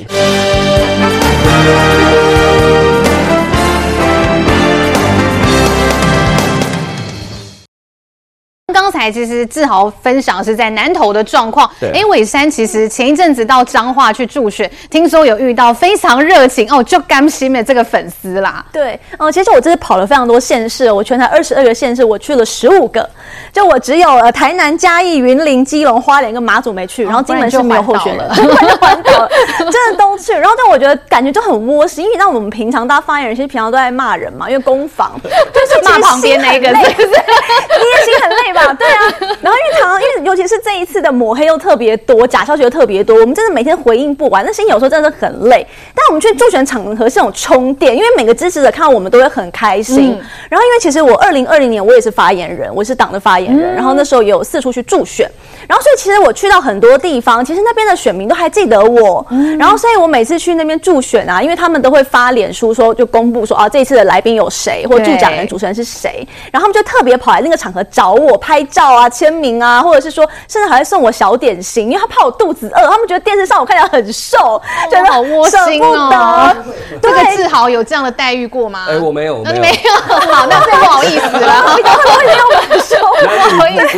[8.75, 18.65] 刚才其实志豪分享是在南投的状况，哎，伟山其实前一阵子到彰化去助选，听说有遇到非常热情哦，就甘心的这个粉丝啦。
[18.73, 23.09] 对，哦，其实我这次跑了非常多县市，我全台二十二个县市，我去了十五个，
[23.53, 30.33] 就我只有呃台南、嘉义、云林、基隆、花莲跟马祖没去，然后金门是没有候选人，真的环岛了，真的都去。
[30.33, 37.07] 然后但我觉得感觉就很窝心，因为那我们平常大家发言人其实平常都在骂人嘛，因为攻防， 就是骂旁边那一个， 是不是？
[37.07, 38.64] 你也心很累吧？
[38.73, 38.99] 对啊，
[39.41, 45.65] 然后因为常常因为尤其是这一次的抹黑又特别多，假消息又特别多，我们真的每天回应不完，那心有时候真的很累。
[45.93, 50.12] 但我们去助选场合是有充电，因为每个支持者看到我们都会很开心。
[50.12, 55.30] 嗯、然后因为其实我二零二零年我也是发言人，我是党的发言人，嗯、然后那时候也有四处去助选。
[55.67, 59.25] 然后所以其实我去到很多地方，其实那边的选民都还记得我。
[59.30, 76.56] 嗯、然后所以我每次去那边助选啊，因为他们都会发脸书说，就公布说啊，这一次的来宾有谁，或助讲人主持人是谁，然后他们就特别跑来那个场合找我拍照啊、签名啊，或者是说甚至还会送我小点心，因为他怕我肚子饿，他们觉得电视上我看起来很瘦，觉得好窝心哦。
[77.01, 78.86] 对这个志豪有这样的待遇过吗？
[78.89, 79.62] 哎，我没有，没有。
[79.65, 83.97] 没有好，那最不好意思了，他们会这么说，不好意思。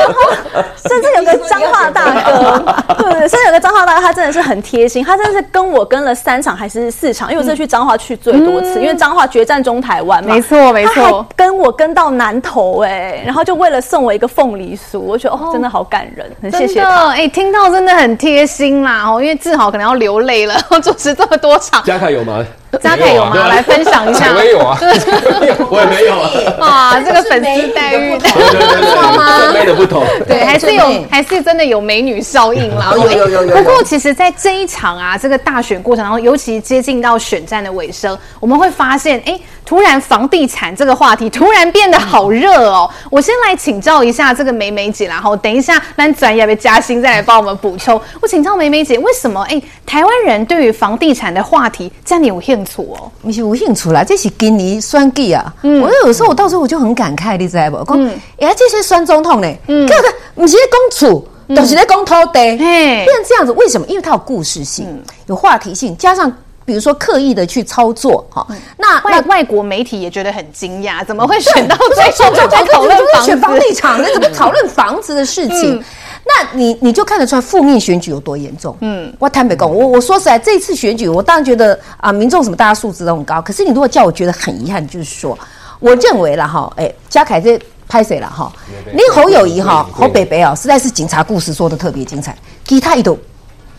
[0.88, 22.44] 甚至有个彰化大哥， 对，甚至有个彰化大哥，他真的是很贴心，他真的是跟我跟了三场还是四场，因为我这去彰化去最多次，因为彰化决战中台湾嘛，没错没错，跟我跟到南投哎，然后就为了送我一个凤梨酥，我觉得哦，真的好感人，很谢谢他，哎，听到真的很贴心啦哦，因为志豪可能要流泪了，主 持这么多场，嘉凯有吗？
[22.80, 23.48] 嘉凯有吗？
[23.48, 24.32] 来分享一下。
[24.32, 24.78] 我也有啊，
[25.68, 26.30] 我也没有啊。
[26.60, 30.04] 哇，这个粉丝待遇，对对对，美的不同。
[30.26, 32.92] 对，还是有，还是真的有美女效应啦。
[32.94, 33.56] 有有有有。
[33.56, 39.36] 不过，其实，在这一场啊，这个大选过程当中，尤其接近到选战的尾声，我们会发现，哎，
[39.70, 42.90] 突然房地产这个话题突然变得好热哦。
[43.08, 47.94] 我先来请教一下这个梅梅姐，然后等一下让专业的嘉欣再来帮我们补充。
[48.20, 52.82] 我请教梅梅姐，为什么哎，台湾人对于房地产的话题这样有兴趣？
[52.82, 55.54] 哦，不是有兴趣啦，这是今年选举啊。
[55.62, 57.76] 嗯、我有时候我到时候我就很感慨，你知道不？
[57.84, 63.86] 讲，哎、嗯，这些选总统呢，嗯，看 看不是在讲厝，都是在讲土地，变成这样子，为什么？
[63.86, 66.32] 因为它有故事性，嗯、有话题性，加上
[66.70, 73.98] 比如说刻意的去操作，哈、嗯，那外那外国媒体也觉得很惊讶，怎么会选到最后就在讨论房子、房地产？
[74.02, 75.74] 那怎么讨论房子的事情？
[75.74, 75.84] 嗯
[76.22, 78.76] 那你你就看得出来负面选举有多严重。
[78.82, 83.40] 嗯，我坦白讲，我我说实在，这次选举，我当然觉得啊，民众什么大家素质都很高。
[83.42, 85.36] 可是你如果叫我觉得很遗憾，就是说，
[85.80, 88.52] 我认为了哈，哎，嘉凯这拍谁了哈？
[88.92, 92.36] 你侯友谊哈，侯北北啊，实在是警察故事说的特别精彩。
[92.66, 93.18] 其他一都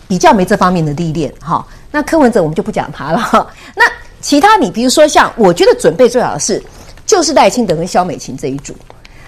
[0.07, 1.65] 比较没这方面的历练哈。
[1.91, 3.45] 那柯文哲我们就不讲他了哈。
[3.75, 3.83] 那
[4.19, 6.61] 其他你比如说像，我觉得准备最好的是
[7.05, 8.75] 就是赖清德跟萧美琴这一组。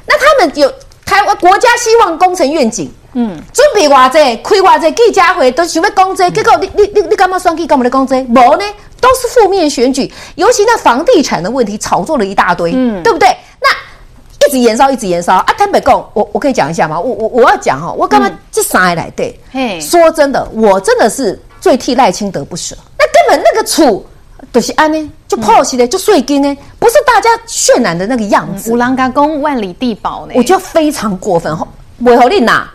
[0.05, 0.71] 那他们有
[1.05, 2.91] 台湾国家希望工程愿景。
[3.15, 8.23] 嗯，准备偌济，开偌济记者会，都是想要讲这个，结果你你你你干嘛算计干嘛来讲这个？
[8.23, 8.63] 无呢，
[8.99, 13.27] 都是负面选举，尤其那房地产的问题炒作了一大堆，嗯，对不对？
[13.61, 15.45] 那一直延烧，一直延烧啊！
[15.55, 16.99] 坦白讲，我我可以讲一下吗？
[16.99, 19.39] 我我我要讲哈，我干嘛这啥来对？
[19.51, 22.75] 嘿，说真的，我真的是最替赖清德不舍。
[22.99, 24.05] 那根本那个处
[24.51, 28.69] 都是安呢，就破起来就碎金呢，不是大家渲染的那个样子。
[28.69, 31.57] 五郎嘎公万里地堡呢，我觉得非常过分。
[31.99, 32.67] 为何你呐？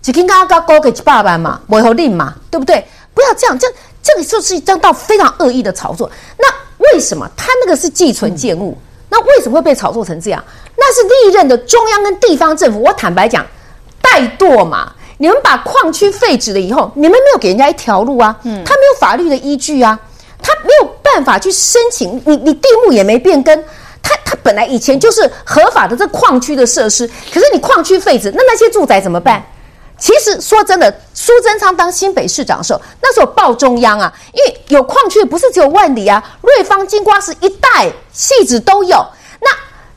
[0.00, 2.82] 只听刚刚高给一百万嘛，维和令嘛，对不对？
[3.12, 3.68] 不要这样，这
[4.02, 6.10] 这个就是一道非常恶意的炒作。
[6.38, 6.46] 那
[6.78, 8.70] 为什么他那个是寄存建物？
[8.70, 10.42] 嗯、那为什么会被炒作成这样？
[10.78, 13.46] 那是历任的中央跟地方政府，我坦白讲，
[14.02, 14.90] 怠惰嘛。
[15.20, 19.98] 你们把矿区废止了以后，你们没有给人家一条路啊，嗯，他没有法律的依据啊，
[20.42, 23.62] 他没有办法去申请，你你地目也没变更，
[24.02, 29.44] 他他本来以前就是合法的这矿区的设施，可是你矿区废止，那那些住宅怎么办？
[29.98, 38.96] 其实说真的，苏贞昌当新北市长的时候，那时候报中央啊，因为有矿区不是只有万里啊，瑞芳、金瓜石一带、戏子都有。
[39.42, 39.50] 那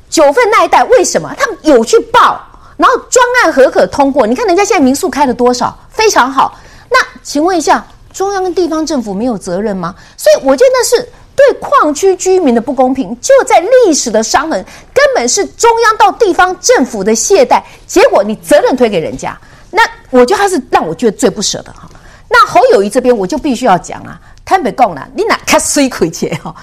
[0.10, 2.46] 九份那一带为什么他们有去报，
[2.84, 4.28] 然后专案核可通过？
[4.28, 6.60] 你看人家现在民宿开了多少，非常好。
[6.90, 9.96] 那请问一下，中央跟地方政府没有责任吗？
[10.18, 19.40] 所以我觉得那是对矿区居民的不公平，就在历史的伤痕，根本是中央到地方政府的懈怠，结果你责任推给人家。
[19.72, 21.90] 那我觉得他是让我觉得最不舍的哈。
[22.28, 26.54] 那侯友宜这边我就必须要讲啊，台北共了，你哪看水亏钱哈？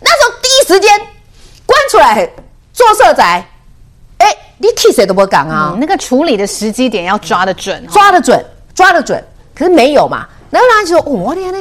[0.00, 1.00] 那时候第一时间
[1.64, 2.30] 关出来
[2.74, 3.42] 做社宅，
[4.22, 5.80] 哎，你替谁都不讲啊、嗯？
[5.80, 9.22] 那个处理的时机点要抓得准，抓得准，抓得准。
[9.54, 10.26] 可是没有嘛？
[10.50, 11.58] 然后他就说：“我天呢，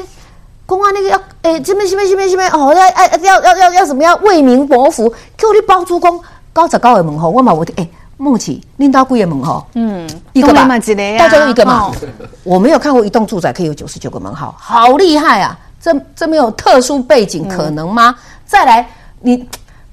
[0.65, 6.21] 公安那个要哎这边这边这边这边哦，要哎要要要要什么要为民谋福，给我的包租公
[6.53, 7.87] 高找高的门后，我嘛我的哎。”
[8.21, 11.85] 梦琪，拎到贵的门号，嗯，一个吧，大家都一个嘛。
[11.85, 11.95] 哦、
[12.43, 15.57] 我没有看过一栋住宅可以有九十九个门号，好厉害啊！
[15.81, 18.15] 这这没有特殊背景可能吗？
[18.15, 18.87] 嗯、再来，
[19.21, 19.43] 你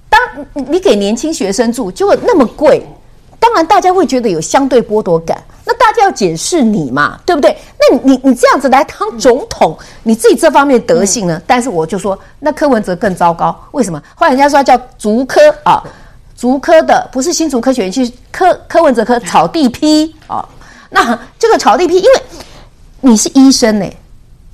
[0.08, 0.20] 当
[0.54, 2.84] 你给年轻学生住，结果那么贵，
[3.38, 5.42] 当然大家会觉得有相对剥夺感。
[5.64, 7.56] 那大家要检视你嘛，对不对？
[7.78, 11.36] 那你你你这样子来当总统，嗯、你自己这方面德性呢？
[11.36, 14.02] 嗯、但是我就说，那柯文哲更糟糕，为什么？
[14.14, 15.82] 后来人家说他叫竹科啊。
[16.36, 20.48] 竹科的不是新竹科学园区，柯柯文哲科草地批啊、哦。
[20.88, 22.10] 那这个草地批，因为
[23.00, 23.86] 你是医生呢，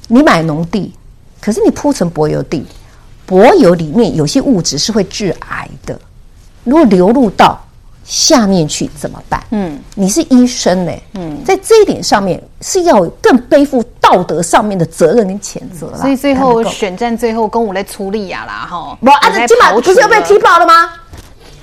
[0.08, 0.92] 你买农地，
[1.42, 2.64] 可是你铺成柏油地，
[3.26, 5.98] 柏油里面有些物质是会致癌的。
[6.62, 7.58] 如果流入到
[8.04, 9.42] 下面去怎么办？
[9.50, 15.98] 嗯，你是医生呢、欸，嗯，在这一点上面是要更背负道德上面的责任跟谴责了。
[15.98, 20.90] 所以最后选战最后跟我来处理呀啦，哈，不，按照今晚不是又被踢爆了吗？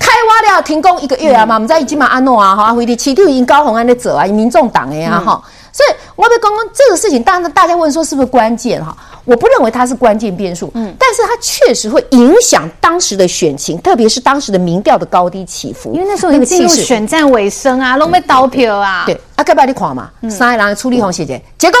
[0.00, 5.40] 开挖了停工一个月啊嘛，我们在今晚安诺啊，哈，回的起跳因高红安的走啊，民众党的呀，哈，
[5.72, 8.96] 所以我被刚刚这个事情，当然大家问说是不是关键哈？
[9.24, 15.92] 我不认为它是关键变数，嗯，但是它确实会影响当时的选情，特别是当时的民调的高低起伏。
[15.94, 19.04] 因为那时候已经进入选战尾声啊，拢被倒票啊。
[19.06, 21.78] 对，啊，该把你看嘛，三个人出力红姐姐，结果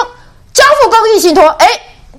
[0.52, 1.66] 交付公益信托，哎，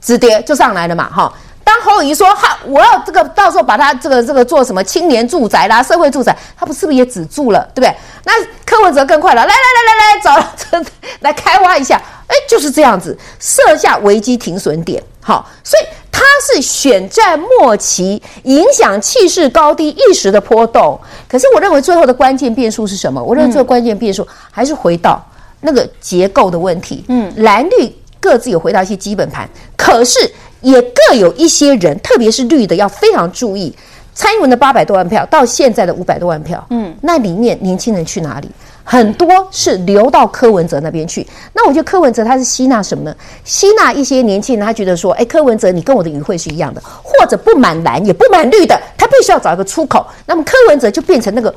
[0.02, 1.34] 止跌就上来了嘛，哈。
[1.64, 7.96] 当侯友宜说哈，我要这个到时候把它这个这个做什么青年住宅啦、社会住宅，他不是不是也止住了，对不对？
[8.26, 8.34] 那
[8.66, 10.92] 柯文哲更快了，来来来来来，找
[11.22, 21.00] 来开挖一下，哎，就是这样子设下危机停损点，好，所以他是选在末期影响气势高低一时的波动。
[21.30, 23.24] 可是我认为最后的关键变数是什么？
[23.24, 25.26] 我认为最后关键变数还是回到
[25.62, 27.06] 那个结构的问题。
[27.08, 30.20] 嗯，蓝绿各自有回到一些基本盘，可是。
[30.64, 33.74] 也各有一些人，特别是绿的，要非常注意。
[34.16, 38.50] 蔡英文的八百多万票到现在的五百多万票，嗯，那里面年轻人去哪里？
[38.84, 41.26] 很多是流到柯文哲那边去。
[41.54, 43.16] 那我觉得柯文哲他是吸纳什么呢？
[43.44, 50.06] 吸纳一些年轻人，他觉得说，哎，柯文哲你跟我的语汇是一样的，或者不满蓝也不满绿的，他必须要找一个出口。
[50.26, 51.54] 那么柯文哲就变成那个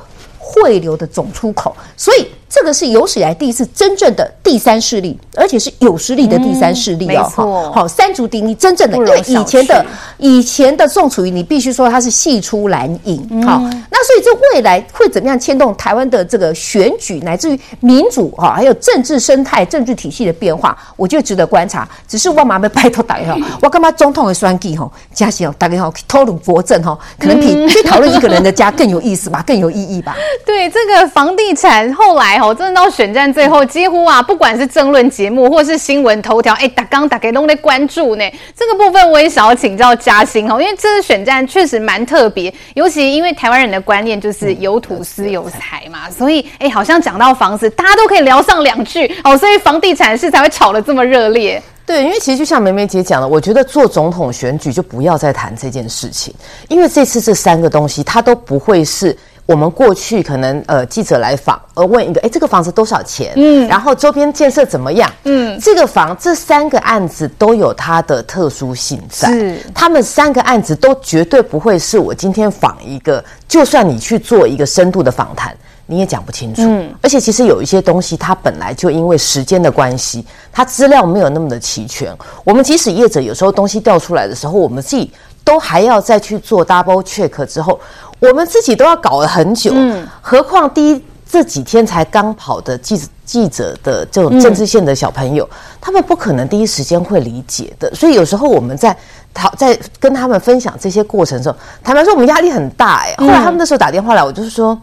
[0.48, 2.26] 汇流的总出口，所以。
[2.48, 7.22] 这个是有史以来第一次真正的第三势力，而且是有实力的第三势力哦。
[7.24, 8.96] 好，好，三足鼎立，真正的。
[8.96, 9.84] 因为以前的
[10.16, 13.18] 以前的宋楚瑜，你必须说他是系出蓝影。
[13.44, 13.58] 好，
[13.90, 21.86] 那所以这未来会怎么样牵动台湾的这个选举，乃至于民主哈，还有政治生态、政治体系的变化，我觉得值得观察。
[22.06, 30.16] 只是我妈妈拜托大家哈， 我干嘛总统的选举哈，加起大家好讨论国政哈，可能比去讨论一个人的家更有意思吧，更有意义吧。
[30.44, 32.38] 对，这个房地产后来。
[32.38, 38.24] 哦，真的到选战最后，几乎啊，不管是政论节目或是新闻头条，哎，大刚大概都在关注呢。
[38.54, 51.62] 这个部分我也想要请教嘉欣哦，因为这次选战确实蛮特别，尤其因为台湾人的观念就是有土司有财嘛，所以哎，好像讲到房子，大家都可以聊上两句哦，所以房地产是才会炒得这么热烈。
[51.86, 56.34] 对，因为其实就像梅梅姐讲的，我觉得做总统选举就不要再谈这件事情，
[56.68, 59.16] 因为这次这三个东西它都不会是。
[59.46, 63.32] 我们过去可能呃记者来访，而问一个，哎，这个房子多少钱？
[63.36, 65.08] 嗯，然后周边建设怎么样？
[65.22, 76.62] 嗯，这个房这三个案子都有它的特殊性在，是，他们三个案子都绝对不会是我今天访一个，就算你去做一个深度的访谈，你也讲不清楚。
[76.62, 82.12] 嗯，而且其实有一些东西，它本来就因为时间的关系，它资料没有那么的齐全。
[82.42, 85.12] 我们即使业者有时候东西调出来的时候，我们自己
[85.44, 87.78] 都还要再去做 double check 之后。
[88.18, 98.96] 我们自己都要搞了很久，嗯，何况第一这几天才刚跑的记者记者的这种政治线的小朋友，嗯，他们不可能第一时间会理解的，所以有时候我们在
[99.34, 103.14] 讨在跟他们分享这些过程的时候，坦白说我们压力很大哎。
[103.18, 104.78] 后来他们那时候打电话来，我就是说。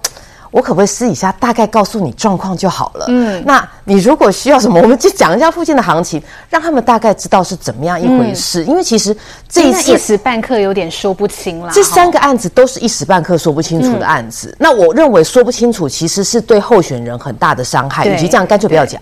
[0.53, 3.05] 我可不可以私底下大概告诉你状况就好了？
[3.09, 8.63] 嗯，那你如果需要什么， 我们就讲一下附近的行情，让他们大概知道是怎么样一回事。
[8.63, 9.17] 嗯、因为其实
[9.49, 11.71] 这一次一时半刻有点说不清了。
[11.73, 14.49] 这三个案子都是一时半刻说不清楚的案子。
[14.51, 19.01] 嗯、那我认为说不清楚其实是对候选人很大的伤害，与其这样，干脆不要讲。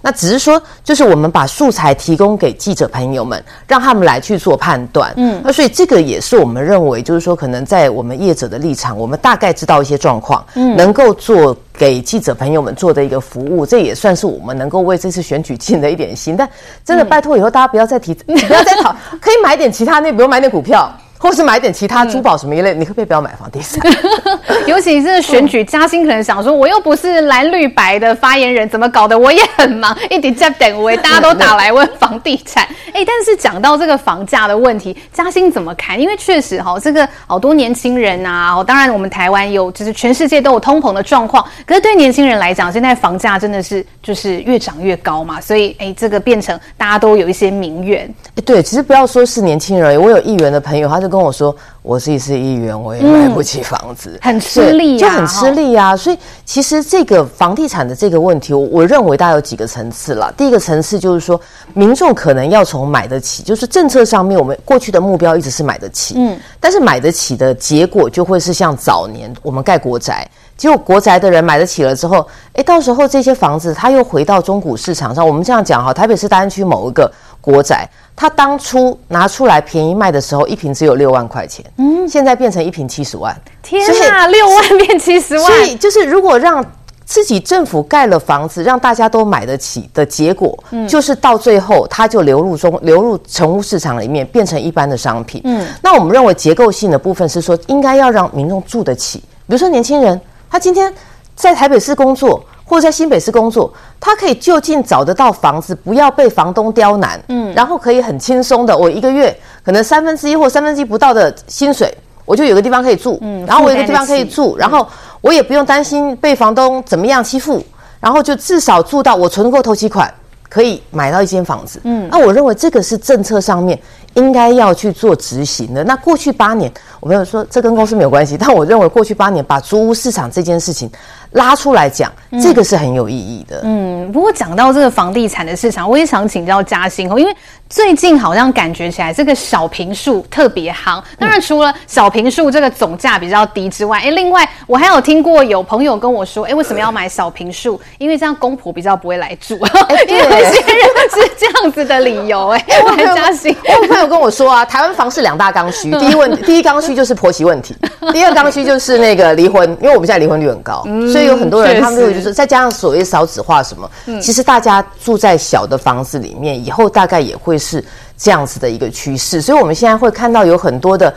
[0.00, 5.12] 那只是说，就是我们把素材提供给记者朋友们，让他们来去做判断。
[5.16, 16.36] 嗯，那所以这个也是我们认为，就是说，可能在我们业者的立场，我们大概知道一些状况，嗯，能够做给记者朋友们做的一个服务，这也算是我们能够为这次选举尽的一点心。
[16.36, 16.48] 但
[16.84, 20.90] 真的拜托，以后大家不要再提， 不要再讨，可以买点其他那，比如买点股票。
[21.18, 23.80] 或是买点其他珠宝什么一类，嗯、你可不可以不要买房地产？
[24.66, 29.18] 尤其是选举，嘉兴可能想说，我又不是蓝绿白的发言人，怎么搞的？
[29.18, 32.64] 我也很忙，一直在等我，大家都打来问房地产。
[32.94, 36.00] 哎，但是讲到这个房价的问题，嘉兴怎么看？
[36.00, 48.08] 因为确实哈，这个好多年轻人啊，哦，当然我们台湾有，就是全世界都有通膨的状况，可是对年轻人来讲，现在房价真的是就是越涨越高嘛，所以哎，这个变成大家都有一些民怨。
[48.36, 51.07] 哎，对，其实不要说是年轻人，我有议员的朋友，他就。
[51.08, 55.96] 跟我说，我自己是议员，我也买不起房子，嗯、很吃力，就很吃力啊。
[55.96, 60.32] 所以其实这个房地产的这个问题，我我认为大概有几个层次了。
[60.36, 61.40] 第一个层次就是说，
[61.74, 70.28] 民众可能要从买得起，就是政策上面，我们过去的目标一直是买得起，嗯，但是买得起的结果就会是像早年我们盖国宅。
[70.56, 75.24] 结果国宅的人买得起了之后，诶，到时候这些房子它又回到中古市场上。
[75.24, 77.08] 我们这样讲哈，台北市大安区某一个
[77.40, 83.34] 国宅，它当初拿出来便宜卖的时候，一瓶只有六万块钱，嗯，现在变成一瓶七十万。
[83.62, 85.44] 天哪，六万变七十万！
[85.44, 86.64] 所以就是如果让
[87.04, 95.40] 自己政府盖了房子，让大家都买得起的结果，嗯，就是到最后它就流入中流入成屋市场里面，变成一般的商品。
[95.44, 99.20] 嗯，那我们认为结构性的部分是说，应该要让民众住得起。
[99.20, 100.20] 比如说年轻人，
[100.50, 100.92] 他今天
[101.34, 107.20] 在台北市工作，或者在新北市工作，他可以就近找得到房子，不要被房东刁难。
[107.28, 111.92] 嗯，然后可以很轻松的，我一个月可能三分之一或三分之一不到的薪水，
[112.24, 113.18] 我就有个地方可以住。
[113.22, 114.86] 嗯，然后我有个地方可以住，然后。
[115.20, 117.60] 我也不用担心被房东怎么样欺负，
[117.98, 120.08] 然后就至少住到我存够头期款，
[120.48, 121.80] 可以买到一间房子。
[121.82, 123.76] 嗯，那我认为这个是政策上面
[124.18, 125.82] 应该要去做执行的。
[125.84, 130.90] 那过去八年，我没有说这跟公司没有关系，但我认为过去八年把租屋市场这件事情
[131.32, 132.12] 拉出来讲，
[132.42, 133.62] 这个是很有意义的。
[133.64, 137.34] 嗯，不过讲到这个房地产的市场，我也想请教嘉兴哦，因为。
[137.70, 147.78] 最近好像感觉起来这个小平数特别夯，当然除了小平数这个总价比较低之外，哎，另外我还有听过有朋友跟我说，哎，为什么要买小平数？
[147.98, 149.54] 因为这样公婆比较不会来住，
[150.08, 150.80] 因为有些人
[151.12, 152.48] 是这样子的理由。
[152.48, 153.54] 哎，我很相信。
[153.62, 157.76] 我有朋友跟我说啊，台湾房市两大刚需，第一问第一刚需就是婆媳问题，
[158.12, 160.82] 第二刚需就是那个离婚，因为我们现在离婚率很高，
[161.12, 163.88] 所以有很多人他们会就是再加上所谓少子化什么，
[164.20, 167.56] 其实大家住在小的房子里面，以后大概也会。
[167.58, 167.84] 是
[168.16, 171.12] 这样子的一个趋势，所以我们现在会看到有很多的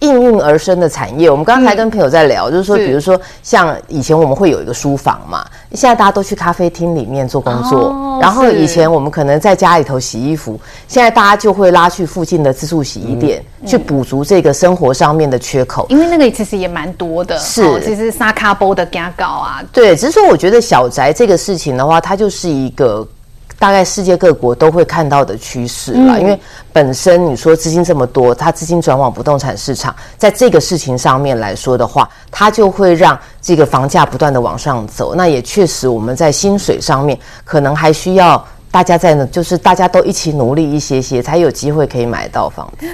[0.00, 1.30] 应运而生的产业。
[1.30, 17.80] 我们刚才跟朋友在聊，就是说，比如说像以前我们会有一个书房嘛，现在大家都去咖啡厅里面做工作，然后以前我们可能在家里头洗衣服，现在大家就会拉去附近的自助洗衣店去补足这个生活上面的缺口，因为那个其实也蛮多的，是。
[17.80, 23.06] 其实沙卡波的加高啊，对，只是说我觉得小宅这个事情的话，它就是一个。
[23.58, 26.38] 大概世界各国都会看到的趋势啦，因为
[26.72, 35.14] 本身你说资金这么多，它资金转往不动产市场，在这个事情上面来说的话，它就会让这个房价不断的往上走。
[35.14, 42.86] 那也确实，我们在薪水上面可能还需要大家在呢，就是大家都一起努力一些些，才有机会可以买到房子。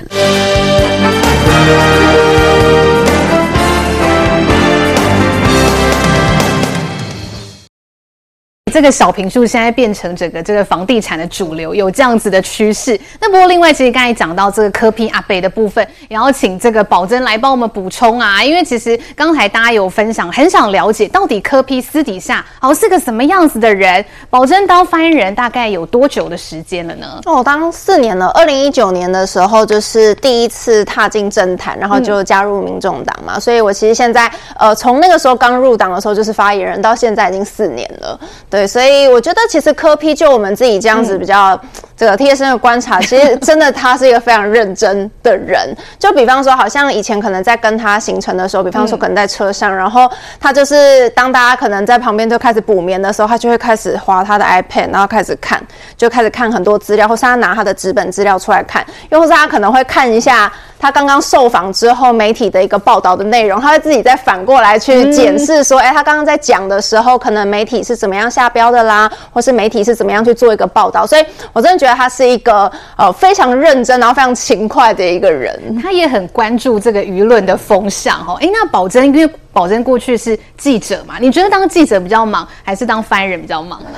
[8.73, 12.99] 这个小平数现在变成整个这个房地产的主流，有这样子的趋势。
[13.21, 18.43] 那不过另外，其实刚才讲到这个柯 P 阿北的部分，也要请这个宝珍来帮我们补充啊。
[18.43, 24.03] 因为其实刚才大家有分享，很想了解到底科批私底下哦是个什么样子的人。
[24.31, 27.21] 宝珍当发言人大概有多久的时间了呢？
[27.27, 28.29] 哦，当四年了。
[28.29, 33.35] 二零一九年的时候就是第一次踏进政坛，然后就加入民众党嘛。
[33.37, 38.19] 嗯、所以我其实现在呃从那个时候刚入党的时候就是发言人，到现在已经四年了。
[38.49, 38.62] 对。
[38.67, 41.59] 所以我觉得，其实柯批就我们自己这样子比较
[41.97, 45.75] 这个贴身的观察， 其实真的他是一个非常认真的人。
[45.99, 50.11] 就比方说，好像以前可能在跟他行程的时候，比方说可能在车上，然后
[50.41, 55.63] 他就是当大家可能在旁边就开始补眠的时候，他就会开始划他的 iPad，然后开始看，
[55.97, 60.53] 就开始看很多资料，或是他拿他的纸本资料出来看，又或是他可能会看一下
[60.83, 68.43] 他刚刚受访之后媒体的一个报道的内容，他会自己再反过来去检视说，哎，他刚刚在讲的时候，可能媒体是怎么样下。
[68.53, 75.81] 标的啦，或是媒体是怎么样去做一个报道，所以我真的觉得他是一个呃非常认真，然后非常勤快的一个人。
[75.81, 78.37] 他也很关注这个舆论的风向哦。
[78.43, 83.89] 哎，那宝珍，因为宝珍过去是记者嘛，你觉得当记者比较忙，还是当翻译人比较忙呢？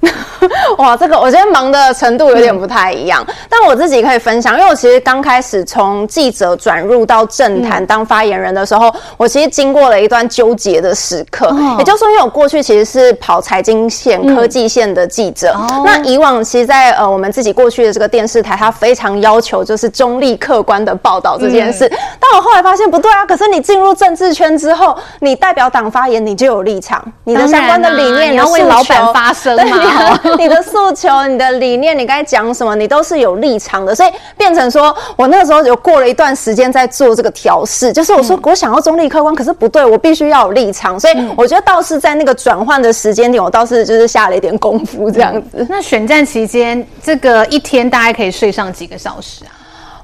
[0.78, 11.48] 哇，这个我觉得忙的程度有点不太一样，嗯、但我自己可以分享，因为我其实刚开始从记者转入到政坛当发言人的时候，嗯、我其实经过了一段纠结的时刻。
[11.48, 21.86] 哦、也就是说，因为我过去其实是跑财经线、科技线的记者，哦、那以往其实在呃我们自己过去的这个电视台，它非常要求就是中立客观的报道这件事。
[21.86, 29.76] 嗯、但我后来发现不对啊，可是你进入政治圈之后，你代表党发言，你就有立场，你的相关的理念，啊、你要为老板发声嘛。
[30.38, 45.48] 你的诉求、你的理念、你该讲什么，你都是有立场的，所以变成说我那个时候有过了一段时间在做这个调试，就是我说我想要中立客观，可是不对，我必须要有立场，所以我觉得倒是在那个转换的时间点，我倒是就是下了一点功夫这样子。
[45.58, 49.59] 嗯、那选战期间，这个一天大概可以睡上几个小时啊？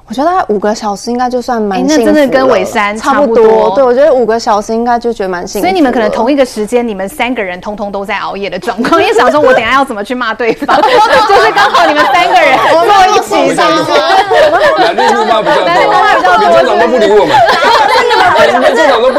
[0.09, 3.75] 我觉得大概五个小时应该就算蛮幸福、欸、那真的跟尾山差不多。
[3.75, 5.65] 对，我觉得五个小时应该就觉得蛮幸福。
[5.65, 8.99] 所以你们可能同一个时间，你们三个人通通都在熬夜的状况。
[9.03, 10.75] 因为想说，我等下要怎么去骂对方？
[10.81, 10.87] 就
[11.43, 13.91] 是刚好你们三个人坐一起上去。
[14.81, 17.35] 男女怒骂比较多，男女怒骂比较多，长都不理我们。
[18.37, 18.53] 还是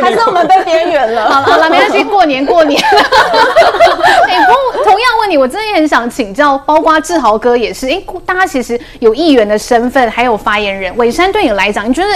[0.00, 1.30] 还是我们被边缘了。
[1.30, 2.80] 好了好了，没关系，过 年过年。
[4.28, 7.86] 哎、欸，不，同样问你，我真的也很想请教，包括志豪哥也是。
[7.86, 12.08] 哎、欸，大家其实有议员的身份，还有发言人，伟山对你来讲，你觉得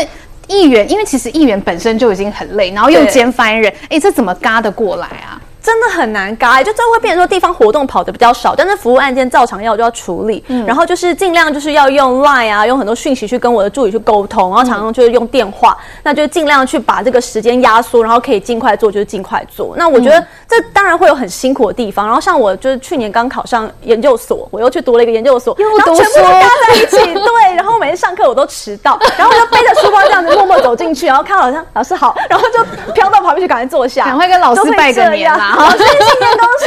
[0.46, 5.40] 议员，因为其实议员本身就已经很累，然后又兼发言人，哎、欸，这怎么嘎得过来啊？
[5.62, 19.74] 真的很难改，就最后会变成说地方活动跑的比较少，但是服务案件照常要就要处理，嗯，然后就是尽量就是要用 Line 啊，用很多讯息去跟我的助理去沟通，然后常常就是用电话，嗯、那就尽量去把这个时间压缩，然后可以尽快做就是尽快做。
[19.76, 35.51] 那我觉得这当然会有很辛苦的地方，然后像我就是去年刚考上研究所，我又去读了一个研究所，然后全部都搭在一起，对， 然后每天上课我都迟到，然后我就背着书包这样子默默走进去，然后看好像老师好，然后就飘到旁边去赶快坐下，赶快跟老师拜个年啦。
[35.52, 36.64] 好，新年恭喜！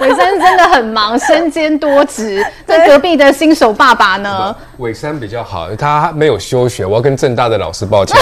[0.00, 2.44] 伟山真的很忙，身兼多职。
[2.64, 4.54] 在隔壁的新手爸爸呢？
[4.78, 6.86] 伟山比较好，他没有休学。
[6.86, 8.16] 我要跟正大的老师抱歉，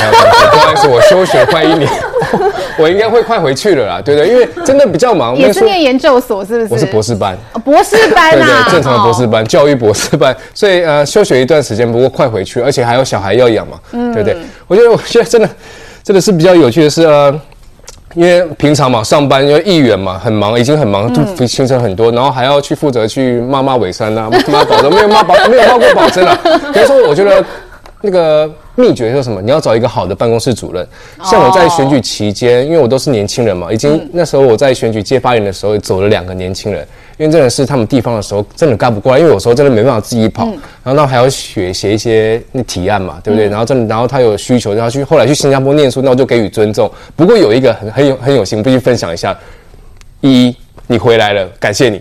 [0.52, 1.90] 不好意思，我休学快一年，
[2.78, 4.00] 我应该会快回去了啦。
[4.02, 5.36] 对对，因为真的比较忙。
[5.36, 6.72] 也是念研究所是不是？
[6.72, 10.34] 我是博士班，博士班啊，对对，正常的博士班，教育博士班。
[10.54, 14.36] 所以呃，休学一段时间，不过快回去，而且还有小孩要养嘛，对不对？
[14.66, 15.48] 我觉得我现在真的
[16.02, 17.38] 真的是比较有趣的是呃。
[18.14, 26.38] 因为平常嘛，上班因为议员嘛，很忙，已经很忙，就行程很多，然后还要去负责去骂骂伟山啊， 骂保证没有骂保，没有骂过保真啊。
[26.72, 27.44] 比如说，我觉得
[28.00, 29.42] 那个秘诀是什么？
[29.42, 30.86] 你要找一个好的办公室主任。
[31.24, 36.86] 像我在选举期间，因为我都是年轻人嘛，已经那时候我在选举接发言的时候，走了两个年轻人。
[37.16, 43.48] 因为真的是他们地方的时候，真的干不过来，因为有时候真的没办法自己跑，嗯、然后那还要写写一些那提案嘛，对不对？
[43.48, 46.90] 嗯、然后真的，然后他有需求，然后去后来去新加坡念书，那我就给予尊重。
[47.14, 49.36] 不过有一个很很有很有心，必须分享一下。
[50.20, 50.56] 一，
[50.86, 52.00] 你回来了，感谢你。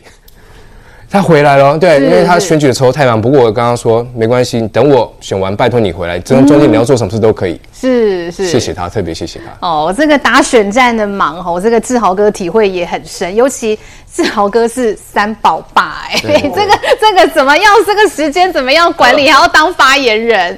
[1.13, 3.21] 他回来了，对，因为他选举的时候太忙。
[3.21, 6.17] 不过我刚刚说没关系，等我选完，拜托你回来。
[6.17, 7.61] 这种中间你要做什么事都可以。
[7.71, 9.67] 是是，谢谢他，特别谢谢他。
[9.67, 13.35] 哦，这个打选战的忙哦，这个志豪哥体会也很深。
[13.35, 13.77] 尤其
[14.11, 16.17] 志豪哥是三宝爸，哎，
[16.55, 17.71] 这个这个怎么样？
[17.85, 19.29] 这个时间怎么样管理？
[19.29, 20.57] 还要当发言人？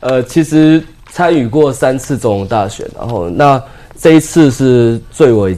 [0.00, 0.82] 呃，其实
[1.12, 3.62] 参与过三次总统大选，然后那
[3.96, 5.56] 这一次是最为。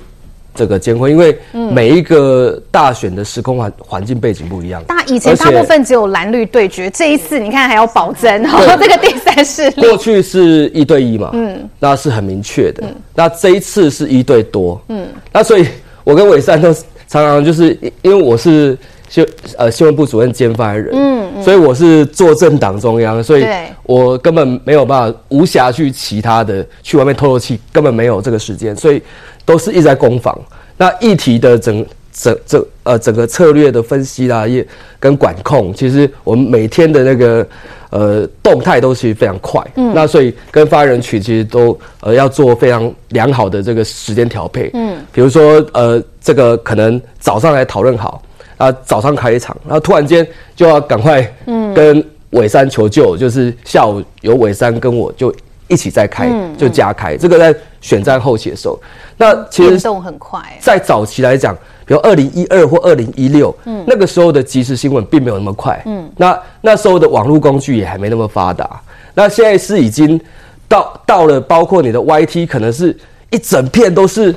[0.54, 1.36] 这个监控，因为
[1.72, 4.82] 每一个大选的时空环环境背景不一样。
[4.84, 9.82] 大以前大部分只有蓝绿对决，这一次你看还有宝珍，然后 这个第三势力。
[9.82, 12.84] 过去是一对一嘛，嗯，那是很明确的。
[13.14, 15.66] 那这一次是一对多，嗯，那所以
[16.04, 18.78] 我跟伟三都常常就是因为我是
[19.08, 19.26] 新
[19.58, 23.44] 呃新闻部主任兼发言人，嗯，所以我是坐镇党中央，所以
[23.82, 29.02] 我根本没有办法无暇去其他的去外面透透气，根本没有这个时间，所以。
[29.44, 30.38] 都是一直在攻防，
[30.76, 34.66] 那议题的整整整呃整个策略的分析啦，也
[34.98, 37.46] 跟管控，其实我们每天的那个
[37.90, 48.22] 呃动态都其实非常快，嗯，那所以跟发言人群其实都呃要做非常良好的这个时间调配，嗯，比如说呃这个可能早上来讨论好
[48.56, 50.26] 啊，早上开一场，然后突然间
[50.56, 51.74] 就要赶快嗯。
[51.74, 55.34] 跟伟山求救，就是下午有伟山跟我就。
[55.66, 58.78] 一起再开就加开，这个在选战后期的时候，
[59.16, 60.40] 那其实动很快。
[60.60, 61.54] 在早期来讲，
[61.86, 68.80] 比如二零一二或二零一六，嗯，那个时候的即时新闻并没有那么快，嗯，那那时候的网络工具也还没那么发达。
[69.14, 70.20] 那现在是已经
[70.68, 72.96] 到到了，包括你的 YT，可能是
[73.30, 74.34] 一整片都是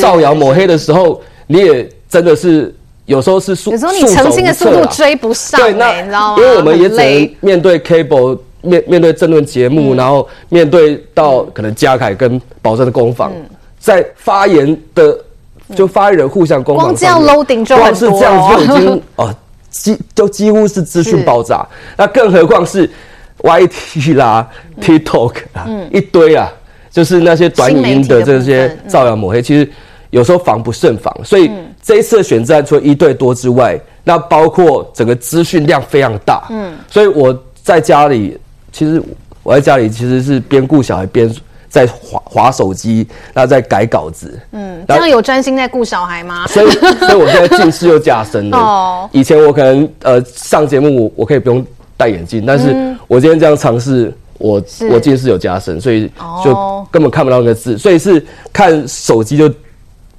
[0.00, 2.74] 造谣抹黑的时候，你也真的是
[3.06, 6.42] 有时候是速，有时候你澄清的速度追不上，对，那你知道吗？
[6.42, 8.38] 因为我们也只能面对 cable。
[8.62, 13.42] 面面对政论节目，嗯、然后面对到可能嘉凯跟宝珍的攻防，嗯、
[13.80, 15.18] 在发言的
[15.74, 19.34] 就发言人互相攻防，光这样 loading 就，光是这样就已经 哦，
[19.70, 21.66] 几就几乎是资讯爆炸。
[21.96, 22.88] 那更何况是
[23.42, 26.48] YT 啦、嗯、TikTok 啊，嗯、一堆啊，
[26.90, 29.68] 就是那些短语音的这些造谣抹黑，嗯、其实
[30.10, 31.12] 有时候防不胜防。
[31.24, 31.50] 所以
[31.82, 36.46] 这一次的选战除了一对多之外，那包括整个资讯量非常大。
[36.50, 38.38] 嗯，所以我在家里。
[38.72, 39.02] 其实
[39.42, 41.28] 我在家里其实是边顾小孩边
[41.70, 44.38] 在划划手机，然后在改稿子。
[44.50, 46.46] 嗯，这样有专心在顾小孩吗？
[46.48, 48.58] 所以，所以我现在近视又加深了。
[48.60, 51.64] 哦，以前我可能呃上节目我我可以不用
[51.96, 52.74] 戴眼镜，但是
[53.06, 56.10] 我今天这样尝试，我我近视有加深，所以
[56.44, 59.48] 就根本看不到那个字，所以是看手机就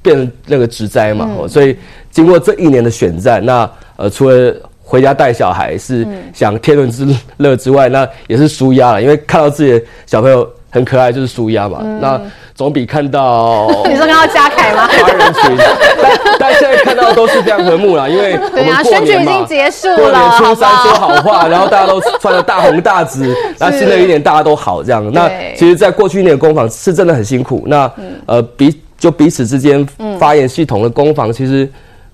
[0.01, 1.29] 变成那个直灾嘛。
[1.49, 1.77] 所以
[2.09, 4.55] 经过这一年的选战，那呃除了。
[4.83, 11.79] 回家带小孩是想天伦之乐之外，那也是舒压了，因为看到自己的小朋友很可爱，就是舒压嘛。
[11.83, 12.19] 嗯、那
[12.55, 14.87] 总比看到你说看到嘉凯吗？
[14.87, 15.57] 八人群，
[16.01, 25.11] 但但现在看到都是非常和睦啦，因为我们过年嘛，选举已经结束了，过年初三说好话，然后大家都穿的大红大紫，那新的一年大家都好这样。
[25.11, 27.63] 那其实，在过去一年的攻防是真的很辛苦。
[27.67, 27.91] 那
[28.25, 29.85] 呃，彼就彼此之间
[30.19, 31.69] 发言系统的攻防，其实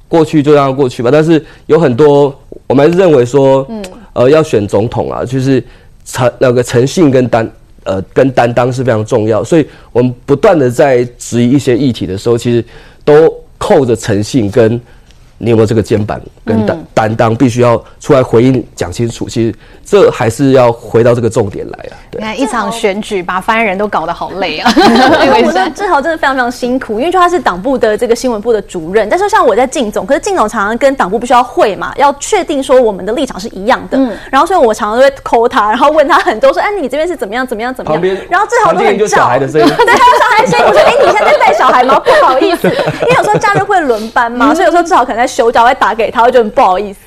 [0.07, 1.09] 过去就让它过去吧。
[1.11, 2.33] 但是有很多，
[2.65, 3.67] 我们还是认为说，
[4.13, 5.63] 呃，要选总统啊，就是
[6.05, 7.49] 诚那个诚信跟担。
[7.87, 12.63] 呃，跟担当是非常重要，所以我们不断的在质疑一些议题的时候，其实
[13.03, 14.79] 都扣着诚信跟。
[15.39, 19.29] 你有没有这个肩膀跟担担当，必须要出来回应讲清楚。
[19.29, 19.53] 其实
[19.85, 21.93] 这还是要回到这个重点来啊。
[22.09, 24.71] 对，你看一场选举把发言人都搞得好累啊。
[25.45, 33.97] 我觉得志豪真的非常非常辛苦，因为就他是党部的这个新闻部的主任，但是像我在竞总，可是竞总常常跟党部必须要会嘛，要确定说我们的立场是一样的。
[33.97, 34.11] 嗯。
[34.29, 38.01] 然后所以我常常都会 call 他，然后问他很多说，哎，你这边是怎么样怎么样怎么样？
[38.29, 39.29] 然后志豪都很照。
[39.39, 40.65] 对，还有小孩声音。
[40.65, 41.99] 我说，哎，你现在在带小孩吗？
[41.99, 45.27] 不好意思，因为有时候假日会轮班嘛， 所以有时候志豪可能在。
[45.37, 46.99] 手脚会打给他，我觉得很不好意思。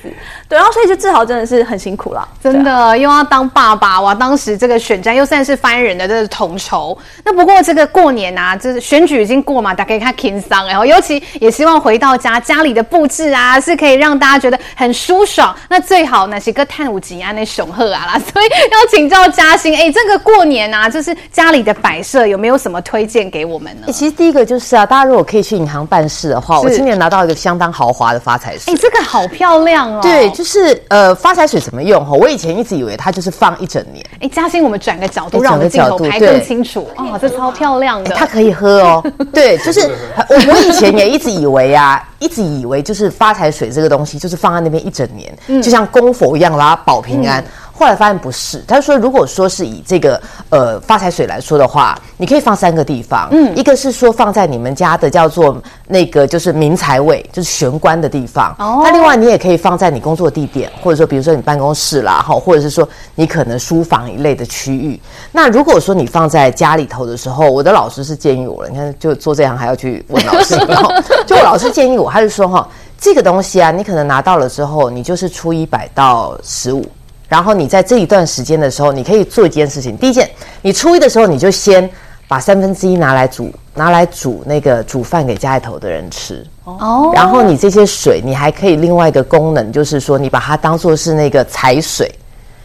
[0.51, 4.13] 对，然后所以就志豪真的是很辛苦了，真的又要当爸爸哇！
[4.13, 6.97] 当时这个选战又算是翻人的这个统筹。
[7.23, 15.55] 那不过这个过年啊，就是选举已经过嘛，大家可以看轻松，然后尤其也希望回到家，家里的布置啊是可以让大家觉得很舒爽。
[15.69, 23.87] 那最好那些个碳五吉安那雄鹤啊啦， 所以要请教嘉欣，哎，这个过年啊，就是家里的摆设有没有什么推荐给我们呢？
[23.93, 30.01] 其实第一个就是啊，大家如果可以去银行办事的话，我今年拿到一个相当豪华的发财水，哎，这个好漂亮哦。
[30.01, 31.13] 对，就是呃。
[31.13, 32.03] 发财水怎么用？
[32.03, 34.03] 哈，我以前一直以为它就是放一整年。
[34.21, 36.89] 哎，嘉欣，我们转个角度，让我们镜头拍更清楚。
[36.97, 38.15] 哦，这超漂亮的。
[38.15, 39.11] 它可以喝哦。
[39.31, 39.81] 对，就是
[40.27, 47.43] 我我以前也一直以为啊，一直以为就是发财水这个东西，就是放在那边一整年，嗯、就像供佛一样，让它保平安。
[47.81, 58.55] 嗯后来发现不是，他说如果说是以这个呃发财水来说的话，你可以放三个地方，嗯，一个是说放在你们家的叫做那个就是明财位，就是玄关的地方。
[58.59, 65.01] 哦，那另外你也可以放在你工作地点，或者说比如说你办公室啦，哈，或者是说你可能书房一类的区域。
[65.31, 70.91] 那如果说你放在家里头的时候，我的老师是建议我了，你看就做这样还要去问老师，然 后
[71.25, 72.69] 就我老师建议我，他就说哈，
[72.99, 76.85] 这个东西啊，你可能拿到了之后，你就是初一摆到十五。
[77.31, 79.95] 然后你在这一段时间的时候，你可以做一件事情。
[79.95, 80.29] 第一件，
[80.61, 81.89] 你初一的时候，你就先
[82.27, 86.45] 把三分之一拿来煮，拿来煮那个煮饭给家里头的人吃。
[86.65, 87.09] 哦。
[87.15, 92.13] 然后你这些水，你还可以另外一个功能，就是说你把它当做是那个财水，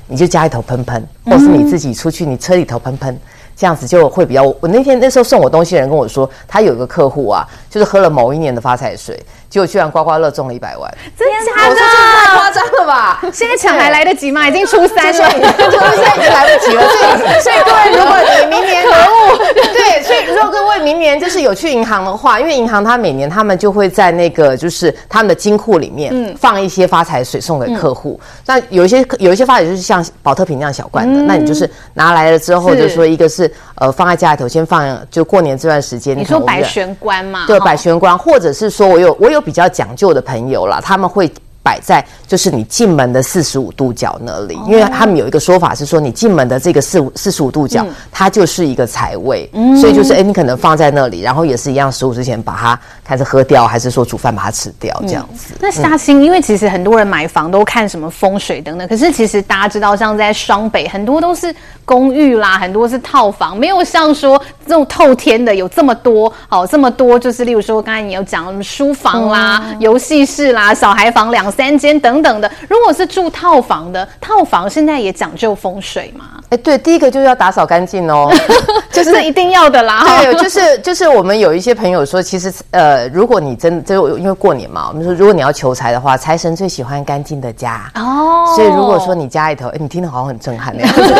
[0.08, 3.16] 你就家里头喷喷，或是你自己出去，你车里头喷喷，
[3.56, 4.42] 这样子就会比较。
[4.42, 9.16] 我那天那时候送我东西的人跟我说，他有一个客户啊，就是喝了某一年的发财水。
[9.56, 11.70] 结果居然刮刮乐中了一百万，真的假的？
[11.70, 13.22] 我说这太夸张了吧！
[13.32, 14.46] 现在抢还来得及吗？
[14.46, 16.82] 已经初三了，现在已经来不及了。
[16.82, 19.38] 所以，所以各位，如果你明年 可恶，
[19.72, 28.20] 对，所以如果各位明年就是有去银行的话，因为银行它每年他们就会在那个就是他们的金库里面放一些发财水送给客户。
[28.44, 37.44] 那有一些有一些发财就是像宝特瓶那样小罐的，那你就是拿来了之后，就说一个是呃放在家里头先放，就过年这段时间，你说百玄关嘛？
[37.46, 39.45] 对，百玄关，或者是说我有我有。
[39.46, 41.32] 比较讲究的朋友啦，他们会
[41.66, 49.50] 摆在就是你进门的四十五度角那里，因为他们有一个说法是说，你进门的这个四五四十五度角，它就是一个财位，
[49.80, 55.54] 所以就是哎，你可能放在那里，然后也是一样，十五之前把它开始喝掉，还是说煮饭把它吃掉这样子。
[55.58, 61.52] 那嘉兴，因为其实很多人买房都看什么风水等等，可是其实大家知道，像在双北很多都是
[61.84, 71.55] 公寓啦，很多是套房，没有像说这种透天的有这么多，好这么多，就是例如说刚才你有讲什么书房啦、游戏室啦、小孩房两。
[71.56, 76.24] 三间等等的，如果是住套房的，套房现在也讲究风水嘛？
[76.50, 78.30] 哎，对，第一个就是要打扫干净哦，
[78.92, 80.04] 就是一定要的啦。
[80.22, 88.52] 对，就是就是我们有一些朋友说，其实呃，如果你真的就因为过年嘛，我们说如果你要求财的话，财神最喜欢干净的家哦。
[88.54, 91.00] 所以如果说你家里头，哎，你听得好像很震撼那样子。
[91.00, 91.16] 对对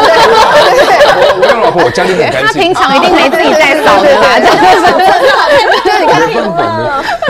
[0.86, 2.46] 对，我我跟老婆我家里很干净。
[2.46, 4.38] 他平常一定没自己在扫的吧？
[5.82, 6.20] 对，你看，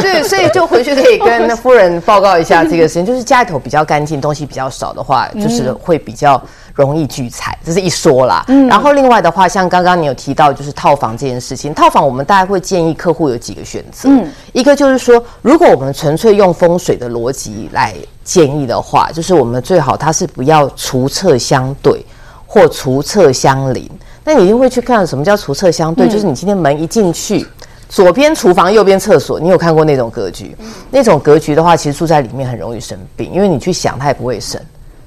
[0.03, 6.43] 对，所以就回去可以跟夫人报告一下这个事情，就是家里头比较干净，东西比较少的话，就是会比较。
[6.77, 8.45] 容易聚财，这是一说啦。
[8.49, 11.73] 嗯，然后另外的话，像刚刚你有提到，就是套房这件事情。
[11.73, 14.11] 套房我们大概会建议客户有几个选择。
[14.11, 17.95] 嗯，一个就是说，如果我们纯粹用风水的逻辑来
[18.25, 22.05] 建议的话，就是我们最好它是不要厨厕相对
[22.47, 23.91] 或厨厕相邻。
[24.23, 26.07] 那你一定会去看什么叫厨厕相对？
[26.07, 27.47] 嗯，就是你今天门一进去，
[27.89, 29.39] 左边厨房，右边厕所。
[29.39, 30.57] 你有看过那种格局？
[30.91, 34.61] 那种格局的话，其实住在里面很容易生病，因为你去想它也不会生。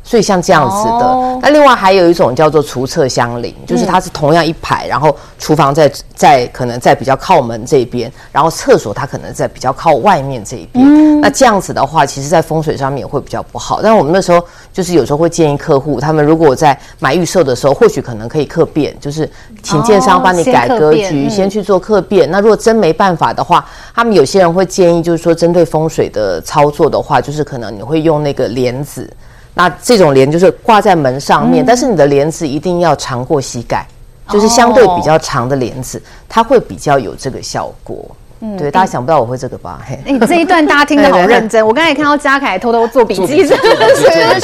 [0.10, 10.84] 所以像这样子的，哦、那另外还有一种叫做厨厕相邻，就是它是同样一排，然后厨房在在可能在比较靠门这边，然后厕所它可能在比较靠外面这一边。
[10.84, 13.84] 嗯、那这样子的话，其实在风水上面也会比较不好。
[13.84, 14.44] 但我们那时候
[14.74, 19.30] 就是有时候会建议客户，他们如果在买预售的时候，或许可能可以客变，就是
[19.62, 22.28] 请建商帮你改格局，先，先去做客变。
[22.28, 29.08] 嗯、那如果真没办法的话，他们有些人会建议，就是说针对风水的操作的话，就是可能你会用那个帘子。
[29.60, 33.86] 那这种帘就是挂在门上面，嗯、但是你的帘子一定要长过膝盖，
[34.30, 38.10] 就是相对比较长的帘子，它会比较有这个效果。
[38.42, 39.82] 嗯，对，大家想不到我会这个吧？
[39.86, 41.66] 嘿，哎，这一段大家听得 好认真。
[41.66, 44.40] 我刚才看到嘉凯偷偷做笔记，是不是？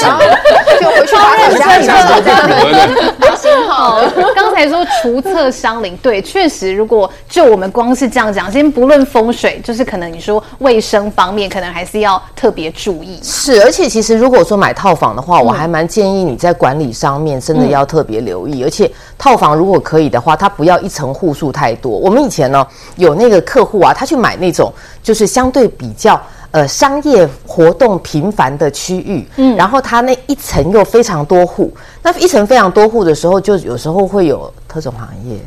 [0.81, 4.01] 就 回去把手加一下，这样很好。
[4.35, 13.17] 刚才说除厕相邻，对，确实，如果就我们光是这样讲，先不论风水，就是可能你说卫生方面，可能还是要特别注意。
[13.23, 18.61] 是，而且其实如果说买套房的话，我还蛮建议你在管理上面真的要特别留意。
[18.63, 21.91] 而且套房如果可以的话，它不要一层户数太多。
[21.91, 22.67] 我们以前呢
[22.97, 23.84] 有那个客户。
[23.93, 24.73] 他去买那种
[25.03, 26.21] 就是相对比较
[26.51, 31.71] 呃商业活动频繁的区域，嗯，然后他那一层又非常多户，
[32.01, 35.37] 那一层非常多户的时候，就有时候会有特种行业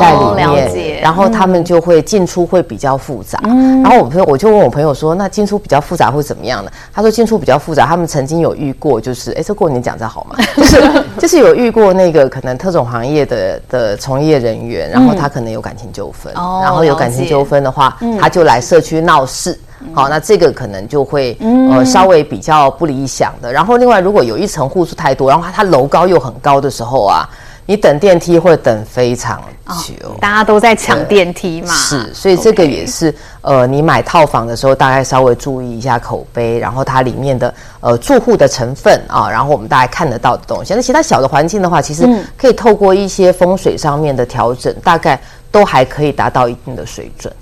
[0.00, 3.40] 在里面，哦、然后他们就会进出会比较复杂。
[3.44, 6.70] 嗯，然后我朋友我就问我朋友说，那进出比较复杂会怎么样呢？
[6.92, 10.36] 他说进出比较复杂，他们曾经有遇过，就是哎，这过年讲这好吗？
[10.56, 19.58] 就是就是有遇过那个可能特种行业的的从业人员，然后他可能有感情纠纷，嗯、然后有感情纠纷的话，他就来社区闹事。
[19.94, 21.38] 好，那这个可能就会
[21.70, 23.50] 呃稍微比较不理想的。
[23.50, 27.26] 然后另外，如果有一层户数太多，然后它它楼高又很高的时候啊，
[27.66, 30.08] 你等电梯会等非常久。
[30.08, 31.72] 哦、大家都在抢电梯嘛。
[31.74, 40.74] 是，所以这个也是呃，你买套房的时候大概稍微注意一下口碑，然后它里面的呃住户的成分啊，然后我们大概看得到的东西。
[40.74, 47.32] 那其他小的环境的话，其实可以透过一些风水上面的调整，大概都还可以达到一定的水准。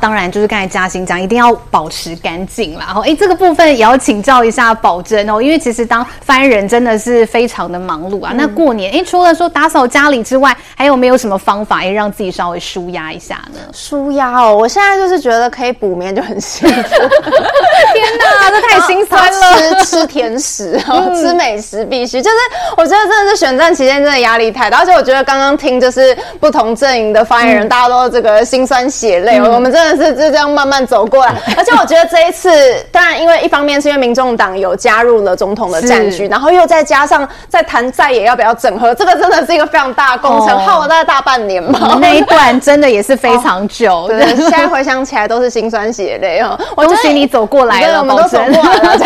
[0.00, 2.86] 当然，就是刚才嘉欣讲，一定要保持干净啦。
[2.86, 8.30] 然后，哎，这个部分也要请教一下宝珍哦，因为其实当发言人真的是非常的忙碌啊。
[8.32, 13.60] 嗯、那过年，哎，除了说打扫家里之外，还有没有什么方法，哎，让自己稍微舒压一下呢？
[13.74, 16.74] 舒压哦，我现在就是觉得可以补眠就很幸福。
[16.80, 19.84] 天哪，这太心酸了！
[19.84, 22.22] 吃吃甜食， 嗯、吃美食必须。
[22.22, 22.36] 就是
[22.76, 29.38] 我觉得真的是选战期间真的压力太大，而且我觉得刚刚听就是不同阵营的发言人，嗯、大家都这个心酸血泪。
[29.38, 29.89] 嗯、我们真的。
[29.96, 32.50] 是就这样慢慢走过来， 而且我觉得这一次，
[32.90, 41.98] 当然因为一方面是因为民众党有加入了总统的战局，然后又再加上在谈在野要不要整合，这个真的是一个非常大的工程，哦、耗了大概大半年嘛。
[42.00, 46.58] 那一段真的也是非常久，哦、对，现在回想起来都是心酸血泪哦。
[46.76, 48.98] 我恭喜你走过来了，我们 都走过来了，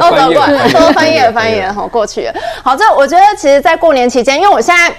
[0.00, 2.34] 都走过来，都翻页翻页好过去了。
[2.62, 4.92] 好，这我觉得其实，在过年期间，因为我现在。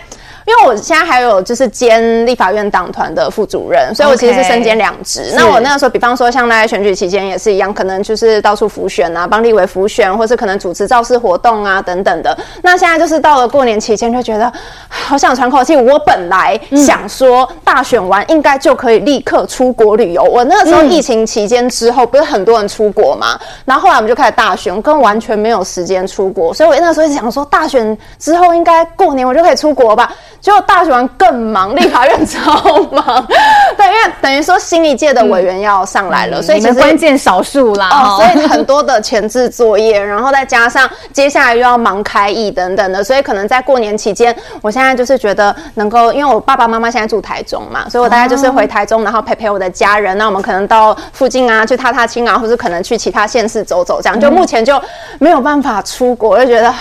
[0.45, 5.33] 因为我现在还有就是兼立法院党团的副主任，所以我其实是身兼两职。
[5.35, 12.37] 那我那个时候，比方说像在选举期间也是一样，可能就是到处辅选啊，帮立委辅选，或是可能主持造势活动啊等等的。
[12.61, 14.51] 那现在就是到了过年期间，就觉得
[14.87, 15.75] 好想喘口气。
[15.75, 20.23] 我本来想说大选完应该就可以立刻出国旅游。
[20.23, 23.39] 我那个时候疫情期间之后，不是很多人出国嘛？
[23.65, 30.11] 然后后来我们就开始大选，我根本完全没有时间出国，所以我那个时候想说，大选之后应该过年我就可以出国吧。
[30.45, 32.53] 结果大学完更忙，立法院超
[32.91, 33.25] 忙。
[33.75, 37.89] 对，因为等于说新一届的委员要上来了，嗯、所以其实关键少数啦。
[37.89, 50.15] 哦，所以很多的前置作业，然后再加上接下来又要忙开议等等的，所以可能在过年期间，我现在就是觉得能够，因为我爸爸妈妈现在住台中嘛，所以我大概就是回台中，然后陪陪我的家人。
[50.15, 54.19] 那我们可能到附近啊去踏踏青啊，或者可能去其他县市走走，这样。
[54.19, 54.79] 就目前就
[55.17, 56.71] 没有办法出国，就觉得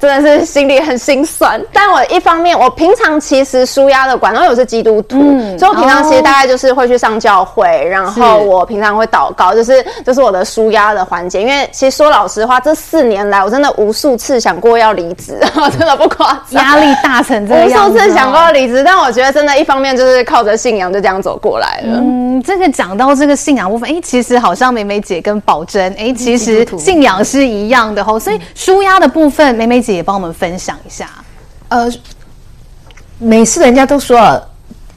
[0.00, 1.64] 真的是心里很心酸。
[1.72, 2.68] 但我一方面我。
[2.80, 11.42] 平常其实舒压的管道，因为我是基督徒，嗯、所以我平常其实大概就是会去上教会，然后我平常会祷告，就是就是我的舒压的环节。
[11.42, 15.38] 因为其实说老实话，这四年来我真的无数次想过要离职，
[15.76, 21.98] 真的不夸张，压力大成这样，无数次想过要离职，但我觉得真的，一方面就是靠着信仰就这样走过来了。
[22.00, 31.06] 嗯，这个讲到这个信仰部分，哎、欸，其实好像梅梅姐跟宝珍，哎、欸，其实信仰是一样的吼，所以舒压的部分，梅梅姐也帮我们分享一下，
[31.68, 31.86] 呃。
[33.20, 34.42] 每次人家都说，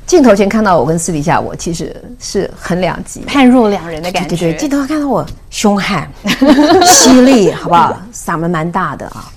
[0.08, 4.30] 镜头前看到我跟私底下我其实是很两极，判若两人的感觉。
[4.30, 6.10] 对对对，镜头看到我凶悍、
[6.88, 7.96] 犀利，好不好？
[8.14, 9.30] 嗓门蛮大的啊。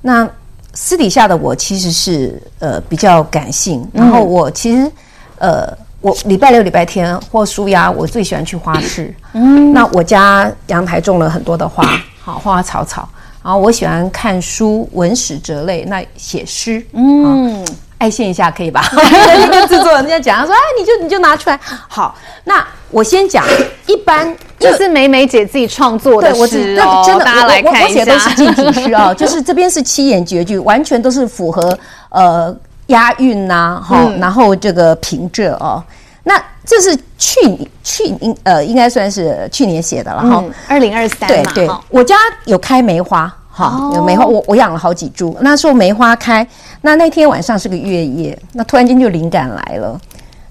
[0.00, 0.28] 那
[0.72, 4.90] 私底下的我其实是呃比较感性，然后我其实
[5.38, 5.70] 呃，
[6.00, 9.14] 我礼拜六、礼拜天或舒压，我最喜欢去花市。
[9.34, 11.84] 嗯，那我家阳台种了很多的花，
[12.22, 13.06] 好花花草草。
[13.42, 16.84] 然后我喜欢看书、文史哲类，那写诗。
[16.92, 17.62] 嗯。
[18.02, 18.82] 爱现一下可以吧？
[18.92, 23.44] 那个制作人家讲，他说：“哎，你就你就拿出来。”好，那我先讲，
[23.86, 27.00] 一般就是美美姐自己创作的诗哦。
[27.00, 31.78] 我真的，大家来看一下，我写的都是近体诗啊，就是这边是七言绝句，完全都是符合
[32.08, 32.52] 呃
[32.88, 35.80] 押韵呐，哈，然后这个平仄哦。
[36.24, 36.34] 那
[36.66, 43.32] 这是去年去年呃，应该算是去年写的了哈，二零二三对对，我家有开梅花。
[43.54, 45.36] 好，有梅花，我我养了好几株。
[45.42, 46.46] 那时候梅花开，
[46.80, 50.00] 那那天晚上是个月夜，那突然间就灵感来了。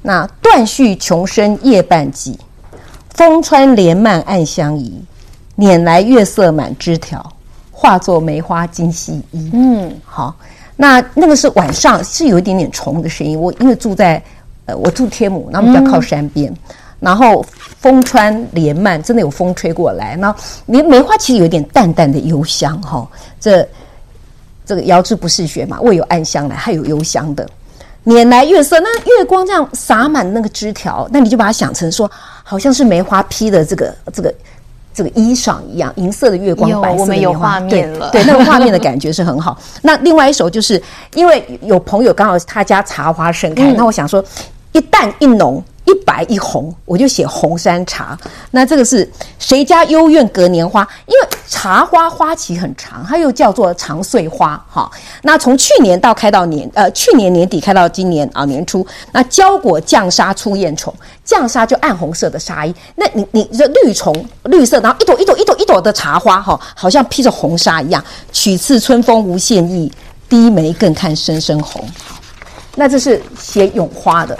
[0.03, 2.35] 那断续穷声夜半寂，
[3.15, 5.03] 风穿帘幔暗相宜。
[5.57, 7.27] 拈来月色满枝条，
[7.71, 9.49] 化作梅花今夕衣。
[9.51, 10.35] 嗯，好。
[10.75, 13.39] 那那个是晚上，是有一点点虫的声音。
[13.39, 14.21] 我因为住在
[14.67, 16.51] 呃，我住天母，那我们比较靠山边。
[16.51, 16.57] 嗯
[17.01, 17.43] 然后
[17.79, 20.15] 风穿帘幔，真的有风吹过来。
[20.15, 20.33] 那
[20.67, 23.07] 梅梅花其实有一点淡淡的幽香哈、哦。
[23.39, 23.67] 这
[24.63, 27.45] 这个遥知不是雪嘛，未有暗香来，还有幽香的。
[28.05, 32.09] 拈来月色，那月光这样洒满那个枝条，那你就把它想成说，
[32.43, 34.33] 好像是梅花披的这个这个
[34.93, 38.11] 这个衣裳一样，银色的月光，白色的我们有画面了。
[38.11, 39.57] 对，对，那个画面的感觉是很好。
[39.81, 40.81] 那另外一首就是
[41.15, 44.23] 因为有朋友刚好他家茶花盛开，那、嗯、我想说
[44.71, 45.63] 一淡一浓。
[45.85, 48.17] 一白一红，我就写红山茶。
[48.51, 49.09] 那这个是
[49.39, 50.87] 谁家幽院隔年花？
[51.07, 54.63] 因为茶花花期很长，它又叫做长穗花。
[54.69, 54.89] 哈，
[55.23, 60.93] 那从去年到开到年，呃，去年年底开到今年啊年初，那胶果绛纱出艳虫，
[61.25, 62.73] 绛纱就暗红色的纱衣。
[62.95, 64.13] 那你你这绿虫
[64.43, 68.03] 绿色，然后一朵一朵一朵一朵的茶花，哈，好像披着红纱一样。
[68.31, 69.91] 取次春风无限意，
[70.29, 71.83] 低眉更看深深红。
[72.75, 74.37] 那这是写咏花的，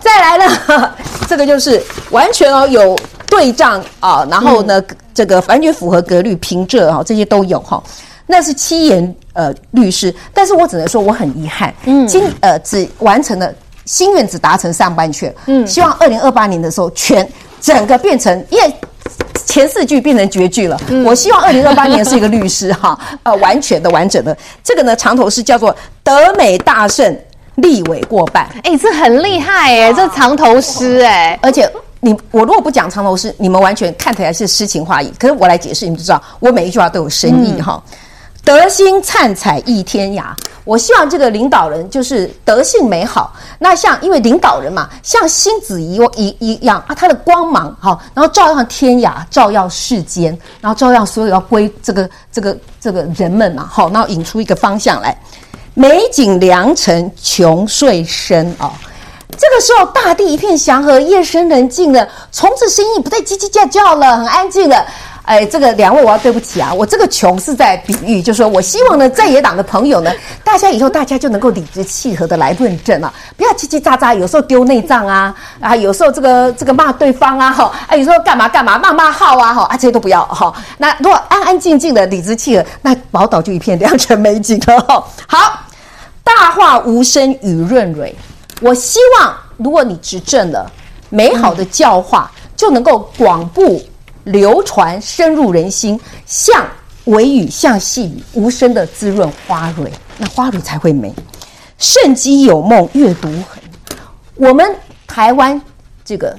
[0.00, 0.92] 再来呢，
[1.28, 2.98] 这个就是完全哦有
[3.28, 7.80] 对仗啊，然后呢，嗯、这个完全符合格律平仄啊，这些都有哈。
[8.26, 13.52] 那是七言呃律诗，但是我只能说我很遗憾，嗯，今呃只完成了
[13.84, 17.28] 心愿只达成上半阙，嗯，希望二零二八年的时候全
[17.60, 18.74] 整个变成，因为
[19.46, 27.16] 前四句变成绝句了，嗯、我希望二零二八年是一个律诗哈，呃完全的完整的，这个呢长头诗叫做德美大胜。
[27.60, 35.12] 立委过半，哎、欸，这很厉害哎、欸，这藏头诗哎，而且你我如果不讲藏头诗，你们完全看起来是诗情画意。
[35.18, 37.82] 可是我来解释，你们就知道我每一句话都有深意哈。
[37.86, 37.96] 嗯、
[38.44, 40.24] 德心灿彩溢天涯，
[40.64, 43.32] 我希望这个领导人就是德性美好。
[43.58, 55.14] 那像因为领导人嘛，像星子一一一样啊，他的光芒好，然后照耀天涯，照耀世间，然后照耀所有要归这个这个这个人们嘛，好，然后引出一个方向来。
[55.80, 58.70] 美景良辰穷岁深哦，
[59.30, 64.84] 这个时候大地一片祥和，夜深人静了，虫子声音不再叽叽叫叫了，很安静了。
[65.24, 70.12] 哎，这个两位我要对不起啊，我这个穷是在比喻，就是说我希望呢，在野党的朋友呢，
[70.44, 80.52] 大家以后大家就能够理直气和的来论证啊，不要叽叽喳喳，有时候丢内脏啊，啊，有时候这个这个骂对方啊，哈，啊，有时候干嘛干嘛骂骂号啊，哈，啊，这些都不要哈。
[80.76, 85.02] 那如果安安静静的理直气和，那宝岛就一片良辰美景了哈。
[85.26, 85.58] 好。
[86.36, 88.14] 大话无声雨润蕊，
[88.60, 90.70] 我希望如果你执政了，
[91.08, 93.82] 美好的教化就能够广布
[94.24, 96.64] 流传，深入人心，像
[97.06, 101.12] 微雨，像细雨，无声的滋润花蕊，那花蕊才会美。
[101.78, 103.62] 圣机有梦阅读痕，
[104.36, 104.76] 我们
[105.08, 105.60] 台湾
[106.04, 106.38] 这个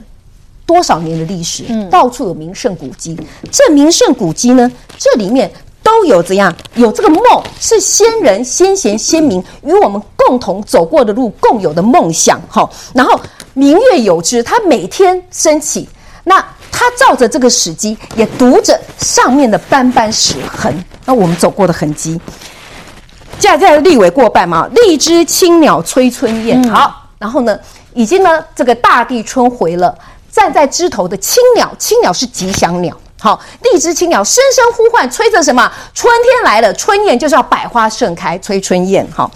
[0.66, 3.20] 多少年的历史，到处有名胜古迹。
[3.52, 5.52] 这名胜古迹呢，这里面。
[5.84, 6.54] 都有怎样？
[6.76, 7.22] 有这个梦，
[7.60, 12.40] 是先人先贤先民与我们共同走过的路，共有的梦想。
[12.50, 13.20] 哈，然后
[13.54, 15.90] 明月有之，它每天升起，
[16.24, 16.40] 那
[16.72, 22.20] 它照着这个史迹，也读着上面的斑斑史痕，那我们走过的痕迹。
[23.40, 26.64] 现在立委过半嘛，荔枝青鸟催春燕。
[26.70, 27.60] 好，然后呢，
[27.94, 29.98] 已经呢，这个大地春回了，
[30.32, 32.96] 站在枝头的青鸟，青鸟是吉祥鸟。
[33.24, 35.72] 好，荔枝青鸟声声呼唤，催着什么？
[35.94, 39.08] 春天来了，春燕就是要百花盛开，催春燕。
[39.16, 39.30] 好，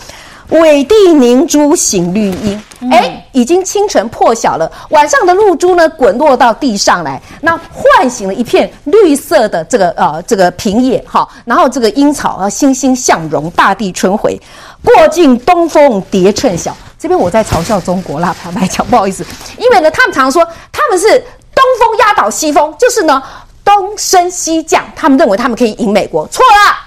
[0.50, 2.60] 尾地凝珠醒绿阴。
[2.92, 11.04] 哎、欸，已经清晨破晓了，晚上的露珠呢，滚落到地上来，那唤醒了一片绿色的这个呃这个平野。
[11.08, 14.36] 好，然后这个阴草啊欣欣向荣，大地春回。
[14.84, 19.24] 过尽东风蝶趁晓，这边我在嘲笑中国啦，坦白讲，不好意思，
[19.60, 21.08] 因为呢，他们常说他们是
[21.54, 23.22] 东风压倒西风，就是呢。
[23.66, 26.78] 东升西降，他们认为他们可以赢美国，错了。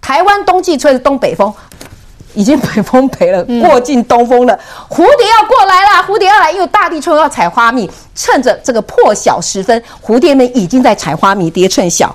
[0.00, 1.52] 台湾冬季吹的东北风，
[2.34, 4.58] 已经北风北了，过尽东风了，
[4.88, 12.14] 蝴蝶要过来了，蝴蝶要来，因为大地春要采花蜜，趁着这个破晓时分，蝴蝶们已经在采花蜜，蝶趁晓，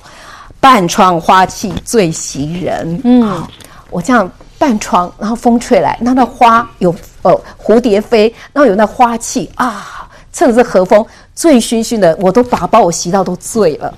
[0.59, 3.01] 半窗花气最袭人。
[3.03, 3.45] 嗯，
[3.89, 11.05] 我这样半窗，然后风吹来，那那花有呃蝴蝶飞，然后有那花气啊，趁着这和风
[11.35, 13.93] 醉醺醺的，我都把把我洗到都醉了。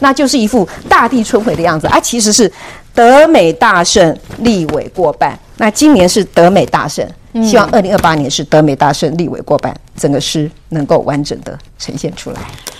[0.00, 2.50] 那就是一副大地春回的样子啊，其实是
[2.94, 5.38] 德美大胜，立委过半。
[5.56, 7.06] 那今年是德美大胜，
[7.42, 12.36] 希望二零二八年是德美大胜，立委过半，整个诗能够完整的呈现出来。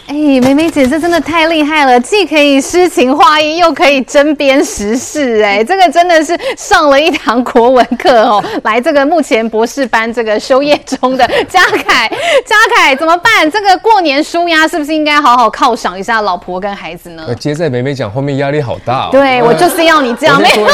[0.09, 8.41] 哎，梅梅姐，这真的太厉害了，既可以诗情画意，又可以针砭时事，哎，这个真的是上了一堂国文课哦。
[8.63, 12.09] 来，这个目前博士班这个修业中的嘉凯，
[12.47, 13.51] 嘉凯怎么办？
[13.51, 17.27] 这个过年舒压是不是应该好好犒赏一下老婆跟孩子呢？
[17.41, 19.09] 接在梅梅讲后面压力好大哦。
[19.11, 20.41] 对，我就是要你这样。
[20.41, 20.69] 我先说，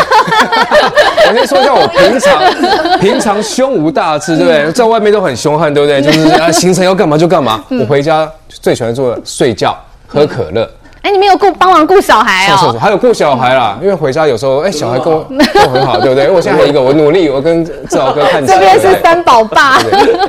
[1.25, 4.71] 我先说一下，我平常 平常胸无大志，对不对？
[4.73, 6.03] 在外面都很凶悍，对不对？
[6.03, 7.63] 就是啊，行程要干嘛就干嘛。
[7.81, 9.21] 我回家最喜欢做的。
[9.25, 9.77] 睡觉、
[10.07, 10.69] 喝可乐。
[11.03, 12.79] 哎，你们有顾帮忙顾小孩啊、哦？
[12.79, 16.31] 还有顾小孩啦，因为回家有时候，哎，小孩跟我都很好，对不对？
[16.31, 18.41] 我现在一个，我努力，我跟志豪哥看。
[18.47, 19.79] 这边是三宝爸。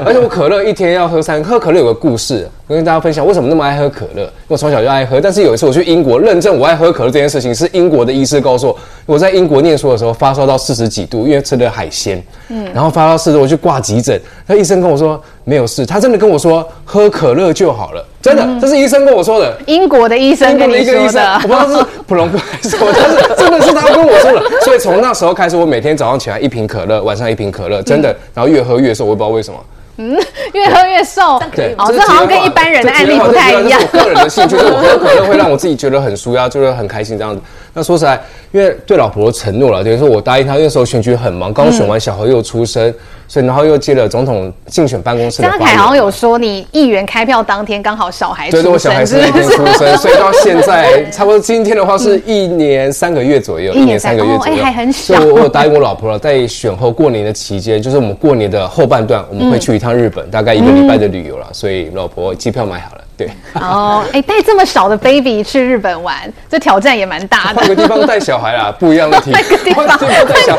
[0.03, 4.27] 而且我可乐一天要喝三，喝可乐有个故事，我跟大家分享为什么那么爱喝可乐。
[4.47, 18.05] 我从小就爱喝，但是有一次我去英国认证我爱喝可乐这件事情，是英国的医师告诉我，我在英国念书的时候发烧到四十几度，因为吃了海鲜，嗯，然后发烧四十，我去挂急诊，那医生跟我说没有事，他真的跟我说喝可乐就好了。
[18.21, 19.53] 真的，这是医生跟我说的。
[19.67, 24.41] 英国的医生跟你说的，我不知道是普隆哥还是什么，但是 真的是他跟我说的。
[24.61, 29.59] 所以从那时候开始，我每天早上起来一瓶可乐，晚上一瓶可乐，真的，然后越喝越瘦，我也不知道为什么。
[29.97, 30.17] 嗯，
[30.53, 31.39] 越喝越瘦。
[31.55, 33.79] 对，哦，这好像跟一般人的案例不太一样。
[33.79, 37.41] 我个人的兴趣，就是我喝可乐会让我自己觉得很舒压，就是很开心这样子。
[37.73, 38.21] 那说实在，
[38.51, 42.93] 因为对老婆承诺了，等于说我答应她，那时候选举很忙，刚选完小孩又出生。
[43.25, 45.49] 所以，然后又接了总统竞选办公室的。
[45.49, 55.15] 张凯好像有说，你议员开票当天刚好小孩出生，对，我小孩是那天出生，所以到现在 差不多今天的话是一年三个月左右，一年三个月左右，哎，还很小。
[55.15, 61.47] 所以我有 答应我老婆了，在选后过年的期间，就是我们过年的后半段，我们会去一趟日本，大概一个礼拜的旅游了。
[61.53, 63.02] 所以老婆机票买好了。
[63.25, 66.15] 对哦，哎，带这么少的 baby 去日本玩，
[66.49, 67.61] 这挑战也蛮大的。
[67.61, 69.43] 换个地方带小孩啦，不一样的体验。
[69.75, 69.97] 换个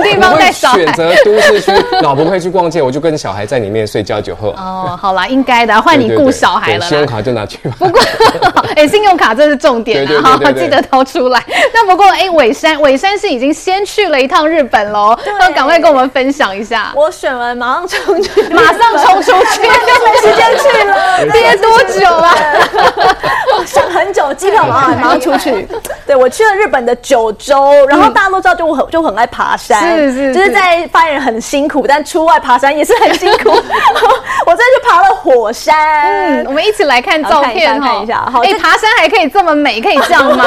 [0.02, 4.50] 地方带小孩，选择都市区，老婆可以去逛街，我就跟小孩在里面睡觉酒喝。
[4.50, 6.86] 哦，好啦，应该的，换你顾小孩了。
[6.86, 7.74] 信用卡就拿去吧。
[7.78, 8.00] 不过，
[8.76, 11.42] 哎，信用卡这是重点啊，好， 记得掏出来。
[11.72, 16.92] 那不过，哎，尾山，尾山是已经先去了一趟日本喽，要赶快跟我们分享一下。
[16.94, 21.26] 我选完马上冲去，马上冲出去，就没时间去了。
[21.32, 22.34] 憋多久啊？
[23.58, 25.66] 我想很久，机票马上马上出去。
[26.06, 33.50] 对，我去了日本的九州，然后大家都知道，就我很就很爱爬山，是是，就是在发言人很辛苦，但出外爬山也是很辛苦。
[34.46, 35.74] 我这去爬了火山，
[36.10, 38.28] 嗯，我们一起来看照片看一下。
[38.30, 40.44] 好，哎，爬山还可以这么美，可以这样吗？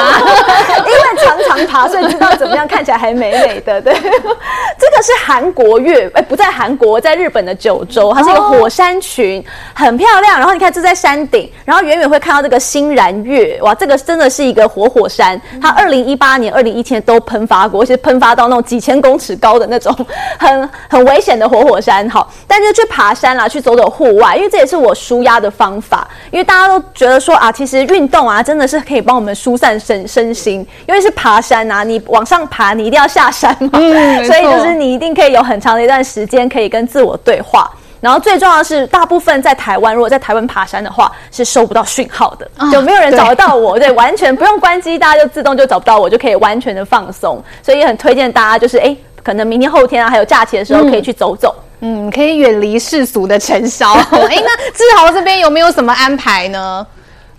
[0.78, 3.80] 因为常常爬，所以知道怎么样看起来还美美的。
[3.80, 9.44] 对，这个是韩国月，哎，不在韩国，在日本的九州，它是一个火山群，
[9.74, 10.38] 很漂亮。
[10.38, 15.40] 然后你看，这在山顶，然后远远会看到这个新蝉岳，哇，这个真的是一个活火山。
[15.60, 19.94] 它二零一八年、二零一七年都喷发过，而且喷发到那种几千公尺高的那种
[20.38, 22.08] 很很危险的活火山。
[22.10, 26.06] 好，但是去爬山啦，去走走户外，因为这也是我舒压的方法。
[26.30, 30.66] 因为大家都觉得说啊，其实运动啊，真的是可以帮我们疏散身身心。
[30.86, 37.70] 因为是爬山啊，你往上爬，你一定要下山嘛，嗯、所以就是你一定可以有很长的一段时间可以跟自我对话。
[38.00, 43.78] 然后最重要的是，大部分在台湾，如果在台湾爬山的话，是收不到讯号的，哦、就没有人找得到我。
[43.78, 47.42] 对，对，完全不用关机，大家就自动就找不到我，就可以完全的放松。
[47.62, 51.54] 所以也很推荐大家，就是哎，可能明天、后天啊，还有假期的时候，可以去走走。
[51.80, 53.92] 嗯，嗯，可以远离世俗的尘嚣。
[54.10, 56.86] 哎，那志豪这边有没有什么安排呢？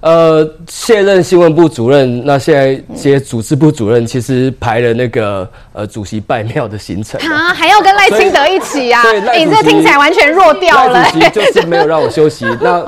[0.01, 7.19] 呃，卸任新闻部主任，那现在接组织部主任，其实排了那个呃主席拜庙的行程。
[7.29, 9.01] 啊，还要跟赖清德一起呀？
[9.03, 11.03] 对，你这听起来完全弱掉了。
[11.11, 12.45] 主席就是没有让我休息。
[12.61, 12.79] 那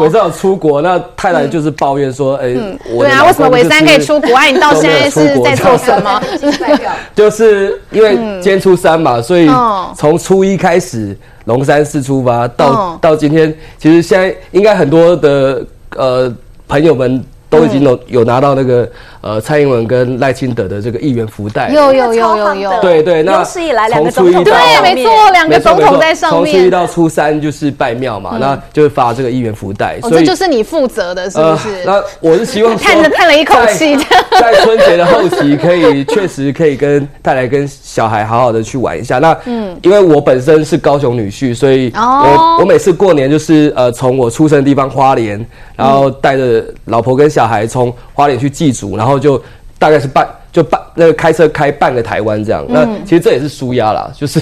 [0.00, 6.20] 玮姗出国，那太太就是抱怨说，哎，对啊，为什么玮姗可以出国，啊，你到现在是在做什么？
[7.14, 9.48] 就是因为今天初三嘛，所以
[9.96, 15.64] 从初一开始龙山寺出发，到到今天，其实现在应该很多的
[15.96, 16.34] 呃。
[16.68, 18.88] 朋友们都已经有有拿到那个
[19.20, 26.52] 呃蔡英文跟赖清德的这个议员福袋，有有有有有，对对，那有史以来两个总统对，没错，两个总统在上面。
[26.52, 31.84] 从初一到初三就是拜庙嘛，那就是发这个议员福袋，所以这就是你负责的，是不是？
[31.84, 33.96] 那我是希望叹 着叹了一口气，
[34.40, 39.18] 在春节的后期可以 确实可以跟带来跟小孩好好的去玩一下。
[39.18, 45.44] 那嗯，因为我本身是高雄女婿，所以我我每次过年就是呃从我出生的地方花莲，
[45.76, 49.40] 然后带着老婆跟小孩从花莲去祭祖，然后就
[49.78, 52.64] 大概是半就半那个开车开半个台湾这样。
[52.68, 54.40] 那其实这也是舒压啦，就是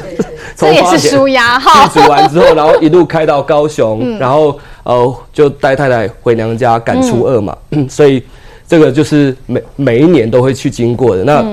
[0.55, 0.97] 从花哈。
[1.89, 7.55] 祭祖完之后，然后一路开到高雄，然后呃就带太太回娘家赶初二嘛。
[7.91, 8.23] 所以
[8.69, 11.25] 这个就是每每一年都会去经过的。
[11.25, 11.45] 那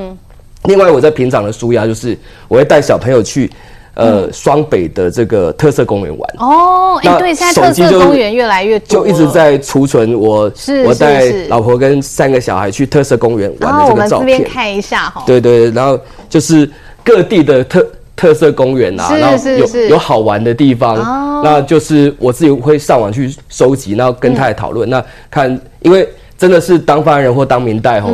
[0.65, 2.15] 另外我在平常的舒压就是
[2.47, 3.51] 我会带小朋友去。
[3.93, 6.35] 呃，双北的这个特色公园玩。
[6.37, 15.23] 哦，哎，对，现在特色公园越来越多，就一直在储存我是我带老婆跟三个小孩去特色公园玩的这个照片，我们这边看一下哈。
[15.25, 15.99] 对对，然后
[16.29, 16.69] 就是
[17.03, 17.85] 各地的特
[18.15, 20.95] 特色公园啊，然后有有好玩的地方，
[21.43, 24.89] 那就是我自己会上网去收集，然后跟他来讨论。
[24.89, 26.07] 那看，因为
[26.37, 28.09] 真的是当发言人或当明代吼，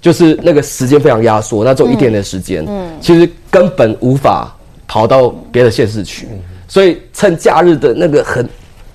[0.00, 4.52] 就是那个时间非常压缩，那只有一天的时间，嗯，其实根本无法。
[4.90, 6.26] 跑到别的县市去，
[6.66, 8.44] 所以趁假日的那个很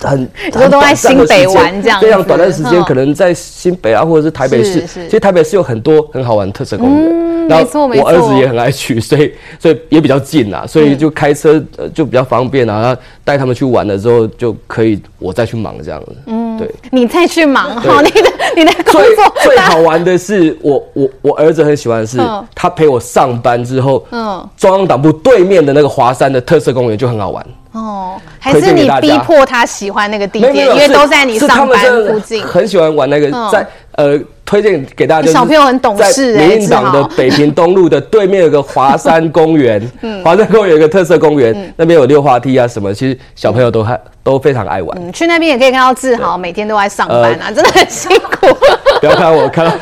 [0.05, 4.81] 很，都都在新北玩这样，非常短的时间，可能在新北啊，或者是台北市。
[4.85, 11.61] 其实台北市有很多很好玩的特色公园，然后我儿子也很爱去，所以所以也比较近啊，所以就开车
[11.93, 12.81] 就比较方便啊。
[12.81, 16.15] 然后带他们去玩了之后，就可以我再去忙这样子。
[16.27, 22.19] 嗯，对，你再去忙好，你的 你的工作最好玩的是，我我我儿子很喜欢的是，
[22.53, 27.45] 他陪我上班之后，嗯，中央党部对面的那个华山的特色公园就很好玩。
[27.75, 31.77] 哦，还是你逼迫他喜欢那个地点，因为都在你上班
[32.07, 32.41] 附近。
[32.41, 35.29] 很喜欢玩那个，在呃，推荐给大家。
[35.29, 39.81] 小朋友很懂事，民进党的北平东路的对面有个华山公园，
[40.23, 44.97] 华山公园有个特色公园，那边有溜滑梯啊什么，其实小朋友都还都非常爱玩。
[44.97, 48.47] 嗯，去那边也可以看到志豪每天都在上班啊，真的很辛苦。
[49.01, 49.73] 不要看我，看到。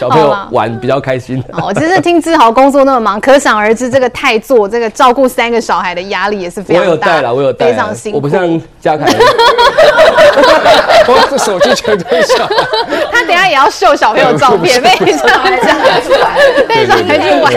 [0.00, 1.44] 小朋友玩比较开心。
[1.52, 6.88] 哦，其实听志豪工作那么忙， 可想而知这个太做这个照顾三个小孩的压力也是非常大。
[6.88, 8.16] 我有带了，我有带，非常辛苦。
[8.16, 9.04] 我不像嘉凯，
[11.06, 12.48] 我这手机全都小。
[13.12, 15.78] 他等下也要秀小朋友照片，非常非常
[16.66, 17.52] 非常开心玩。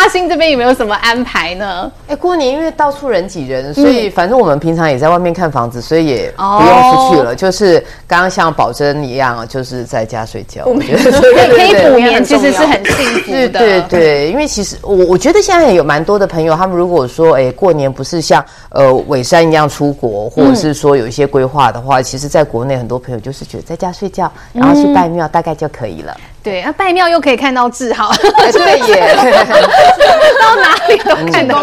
[0.00, 1.92] 嘉兴这边有没有什么安排呢？
[2.08, 7.36] 哎，过年因为到处人挤人，所以反正我们平常也在外面看房子，所以也不用出去了。
[7.36, 10.64] 就是刚刚像宝珍一样，就是在家睡觉。
[10.64, 13.48] 我觉得 可以补眠，其实是很幸福的。
[13.50, 26.16] 对对，因为其实我我觉得现在有蛮多的朋友，他们如果说哎过年不是像呃尾山一样出国，或者是说有一些规划的话，其实在国内很多朋友就是觉得在家睡觉，然后去拜庙大概就可以了。
[26.42, 28.10] 对，那拜庙又可以看到志豪，
[28.52, 29.14] 对耶，
[30.40, 31.62] 到哪里都看到，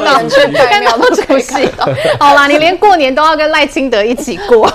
[0.70, 1.68] 看到都出戏。
[2.20, 4.68] 好啦，你连过年都要跟赖清德一起过。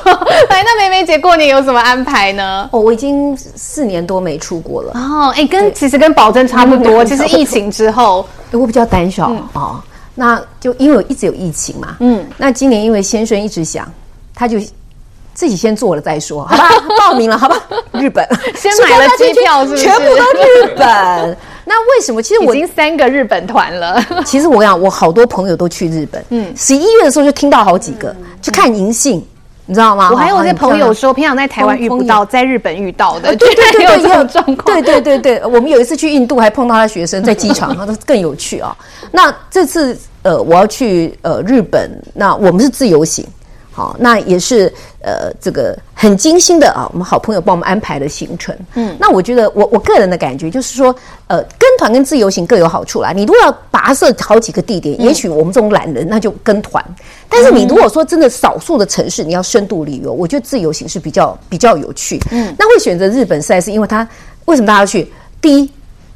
[0.51, 2.69] 来，那梅梅姐过年有什么安排呢？
[2.73, 4.93] 哦，我已经四年多没出国了。
[4.95, 7.05] 哦，哎，跟其实跟宝珍差不多。
[7.05, 9.81] 其实疫情之后， 我比较胆小啊。
[10.15, 13.89] 那就因为我一直有疫情嘛，嗯，那今年因为先生一直想，
[14.35, 14.59] 他就。
[15.35, 16.69] 自己先做了再说，好吧？
[16.99, 17.57] 报名了，好吧？
[17.93, 18.27] 日本
[18.57, 19.83] 先买了机票，是不是？
[19.83, 21.37] 全部都日本。
[21.65, 22.21] 那为什么？
[22.23, 24.05] 其实我已经三个日本团了。
[24.27, 26.23] 其实我讲，我好多朋友都去日本。
[26.31, 29.25] 嗯，十一月的时候就听到好几个去看银杏，
[29.65, 30.11] 你知道吗？
[30.11, 33.35] 我还有一些朋友说，平常在台湾遇不到，在日本遇到的。
[33.37, 34.65] 对对对，有这种状况。
[34.65, 38.77] 对对对对，我们有一次去印度还碰到他学生在机场，那都更有趣啊。
[39.13, 43.25] 那这次呃，我要去呃日本，那我们是自由行。
[43.75, 48.55] 好，那也是呃，这个很精心的啊，我们好朋友帮我们安排的行程。
[48.75, 50.95] 嗯，那我觉得我我个人的感觉就是说，
[51.27, 53.13] 呃，跟团跟自由行各有好处啦。
[53.13, 56.85] 你如果要跋涉好几个地点，嗯、也许我们这种懒人那就跟团。
[57.31, 62.21] 但是你如果说真的少数的城市，你要深度旅游，我觉得自由行是比较比较有趣。
[62.31, 64.07] 嗯，那会选择日本赛是，因为它
[64.45, 65.11] 为什么大家要去？
[65.41, 65.71] 第一，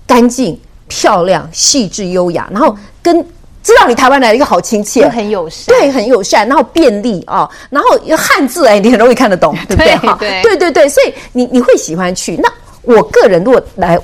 [0.06, 3.24] 干净、漂亮、细致、优雅，然后跟。
[3.66, 9.96] 知道你台湾来了一个好亲切，很友善，对，很友善，然后便利啊、哦，然后有汉字哎，你很容易看得懂， 对不对？
[9.96, 10.40] 哈，对。
[10.56, 12.36] 对对，所以你你会喜欢去。
[12.36, 12.48] 那
[12.82, 13.98] 我个人如果来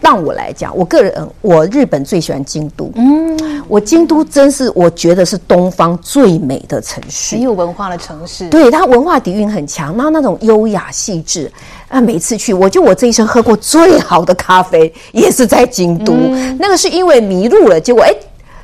[0.00, 11.52] 让我来讲，我个人我日本最喜欢京都，嗯，我京都真是我觉得是东方最美的城市，很有文化的城市，对，它文化底蕴很强，然后那种优雅细致。
[11.88, 18.10] 啊，每次去，我就我这一生喝过最好的咖啡也是在京都，嗯、那个是因为迷路了，结果哎。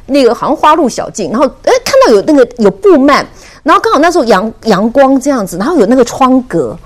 [0.09, 3.25] 那个好像花路小径，然后哎看到有那个有布幔，
[3.63, 6.77] 然后刚好那时候阳阳光这样子，然后有那个窗格。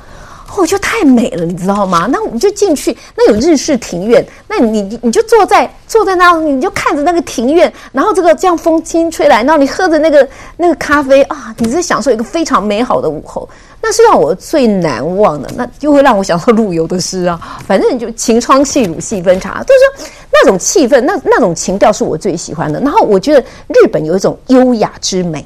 [0.56, 2.06] 我觉得太美了，你知道吗？
[2.10, 13.48] 那我们就进去，那有日式庭院，那你你就坐在坐在那，你就看着那个庭院，然后这个这样风轻吹来，然后你喝着那个那个咖啡啊，你是享受一个非常美好的午后。
[13.84, 17.40] 那是让我最难忘的，那就会让我想到陆游的诗啊。
[17.66, 22.78] 反正你就晴窗细乳细分茶，就是那种气氛，那那种情调是我最喜欢的。
[22.78, 25.44] 然后我觉得日本有一种优雅之美，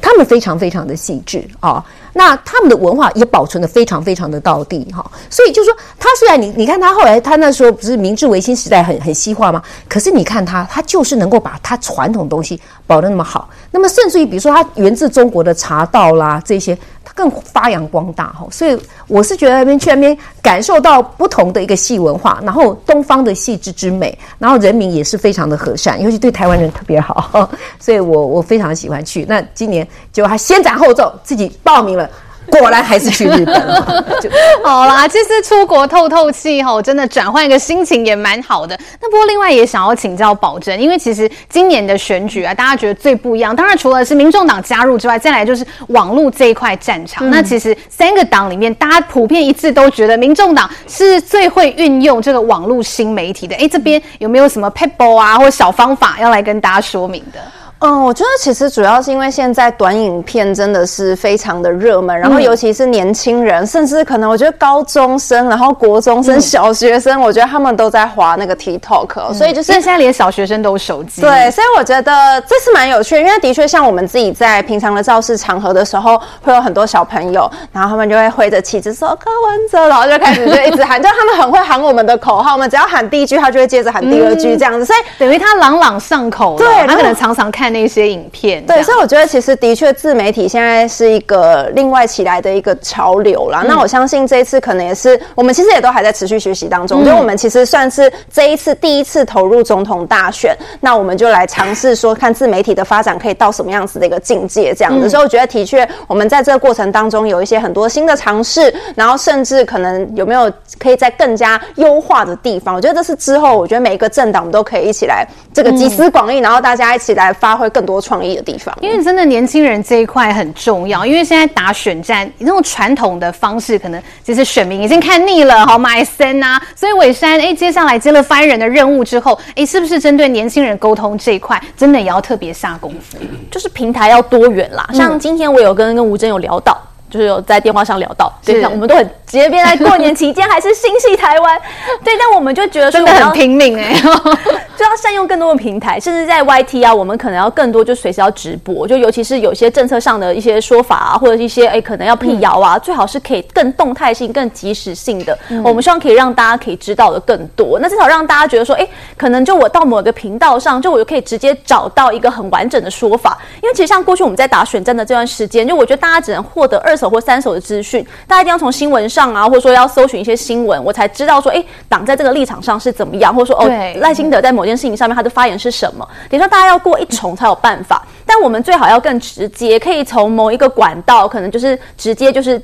[0.00, 1.84] 他们非常非常的细致啊。
[2.18, 9.62] 那他们的文化也保存得非常非常的到地哈，所以就是说，他虽然你你看他后来他那时候不是明治维新时代很很西化吗？
[9.86, 16.76] 可是你看他，他就是能够把他传统东西保得那么好，那么甚至于比如说他源自中国的茶道啦这些。
[17.08, 18.76] 他更发扬光大哈，所以
[19.06, 27.48] 我是觉得那边去那边感受到不同的一个戏文化，然后东方的细致之美，然后人民也是非常的和善，尤其对台湾人特别好，
[27.78, 29.24] 所以我我非常喜欢去。
[29.28, 32.05] 那今年就还先斩后奏，自己报名了。
[32.50, 33.82] 果然还是去日本
[34.64, 35.06] 好啦。
[35.08, 38.78] 其实出国透透气吼，真的转换一个心情也蛮好的。
[39.00, 47.28] 那不过另外也想要请教宝珍，因为其实今年的选举啊，大家觉得最不一样，当然除了是民众党加入之外，再来就是网络这一块战场。
[47.28, 53.56] 嗯、那其实三个党里面，大家普遍一致都觉得民众党是最会运用这个网络新媒体的。
[53.56, 57.40] 哎，这边有没有什么 p e p l e 啊，或小方法要来跟大家说明的？
[57.80, 71.20] 嗯，我觉得其实主要是因为现在短影片真的是非常的热门，然后尤其是年轻人，嗯、甚至可能我觉得高中生，然后国中生、嗯、小学生，我觉得他们都在滑那个 TikTok，、嗯、所以就是现在连小学生都有手机。
[71.20, 86.56] 对，所以我觉得这是蛮有趣的，因为的确像我们自己在平常的造势场合的时候，会有很多小朋友，然后他们就会挥着旗子说柯文哲，然后就开始就一直喊，就他们很会喊我们的口号，我们只要喊第一句，他就会接着喊第二句这样子，嗯、所以等于他朗朗上口。
[86.56, 88.64] 对，他可能常常看那些影片。
[88.66, 93.62] 对，所以我觉得其实的确自媒体现在是一个另外起来的一个潮流啦。
[93.62, 97.02] 嗯、那我相信这一次可能也是我们其实也都还在持续学习当中。
[97.02, 105.06] 所以、嗯、我们其实算是这一次第一次投入总统大选，那我们就来尝试说看自媒体的发展可以到什么样子的一个境界这样子。
[105.06, 112.74] 嗯、所以我觉得的确我们在这个过程当中有一些很多新的尝试，然后甚至可能有没有可以在更加优化的地方。
[112.74, 118.76] 我觉得这是之后我觉得每一个政党我们都可以一起来这个集思广益，嗯、然后大家一起来发挥更多创意的地方。
[118.80, 126.60] 因为真的年轻人这一块很重要，因为现在打选战那种传统的方式，可能其实选民已经看腻了，好买森啊。
[126.74, 133.16] 所以伟山，哎，接下来接了发言人的任务之后，哎，是不是针对年轻人沟通这一块，真的也要特别下功夫？
[133.50, 134.88] 就是平台要多元啦。
[134.92, 136.76] 像今天我有跟跟吴真有聊到。
[137.16, 141.58] 就是有在电话上聊到，对，我们都很直接，变在过年期间还是心系台湾，
[142.04, 143.94] 对，但我们就觉得说真的很拼命哎，
[144.76, 158.86] 就要善用更多的平台，甚至在 YT 啊，我们可能要更多，就随时要直播，就尤其是有些政策上的一些说法啊，或者一些哎可能要辟谣啊，最好是可以更动态性、更即时性的，我们希望可以让大家可以知道的更多，那至少让大家觉得说，哎，
[159.16, 173.68] 可能就我到某个频道上，就我就可以直接找到一个很完整的说法，因为其实像过去我们在打选战的这段时间，就我觉得大家只能获得二手或三手的资讯，大家一定要从新闻上啊，或者说要搜寻一些新闻，我才知道说，哎，党在这个立场上是怎么样，或者说，哦，
[174.00, 176.06] 赖清德在某件事情上面他的发言是什么？
[176.30, 182.60] 等于说大家要过一重才有办法，但我们最好要更直接，可以从某一个管道，可能就是直接就是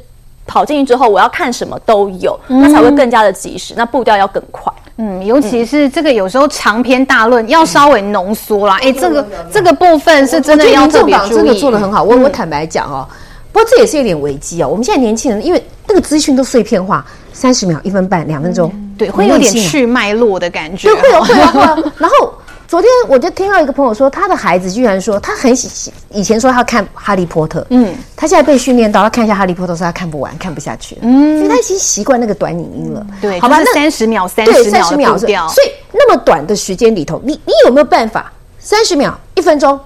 [0.46, 4.72] 跑进去之后，我要看什么都有，那才会更加的及时，那步调要更快。
[4.96, 12.02] 嗯，尤其是这个有时候长篇大论要稍微浓缩啦，哎，这个这个部分是真的要特别注意，真的做的很好。
[12.02, 13.06] 我我坦白讲哦。
[13.52, 14.68] 不过这也是有点危机哦！
[14.68, 17.04] 我们现在年轻人，因为那个资讯都碎片化，
[17.34, 20.88] 三十秒、一分半、两分钟，嗯、对，会有点去脉络的感觉。
[20.88, 21.92] 对，会有，会有，会有。
[21.98, 22.32] 然后
[22.66, 33.06] 昨天我就听到一个朋友说，他的孩子居然说他很喜，以前说他看《哈利波特》，嗯，他现在被训练到他看一下《哈利波特》，说他看不完，看不下去，嗯，因为他已经习惯那个短影音了。
[33.20, 35.46] 对，好吧，那三十秒，三十秒，秒。
[35.48, 38.32] 所以那么短的时间里头，你你有没有办法？
[38.58, 39.78] 三十秒，一分钟。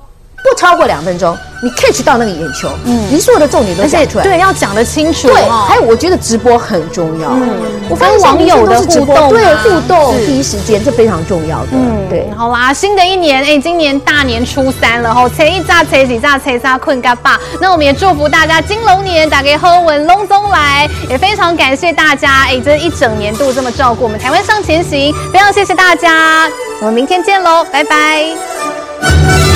[0.48, 5.26] 不超过两分钟，你 catch 到那个眼球，嗯，你所有的重点都写出来，对，要讲得清楚。
[5.26, 5.34] 对，
[5.66, 7.50] 还有我觉得直播很重要，嗯，
[7.90, 12.30] 我发现网友的互动，对，互动第一时间这非常重要的，嗯，对。
[12.36, 17.38] 好啦，新的一年，哎，今年大年初三了吼，初一早，初二早，初三困嘎巴。
[17.60, 26.48] 那我们也祝福大家金龙年大家好运龙中来，也非常感谢大家，哎，这一整年度这么照顾我们台湾上前行，非常谢谢大家，
[26.80, 29.55] 我们明天见喽，拜拜。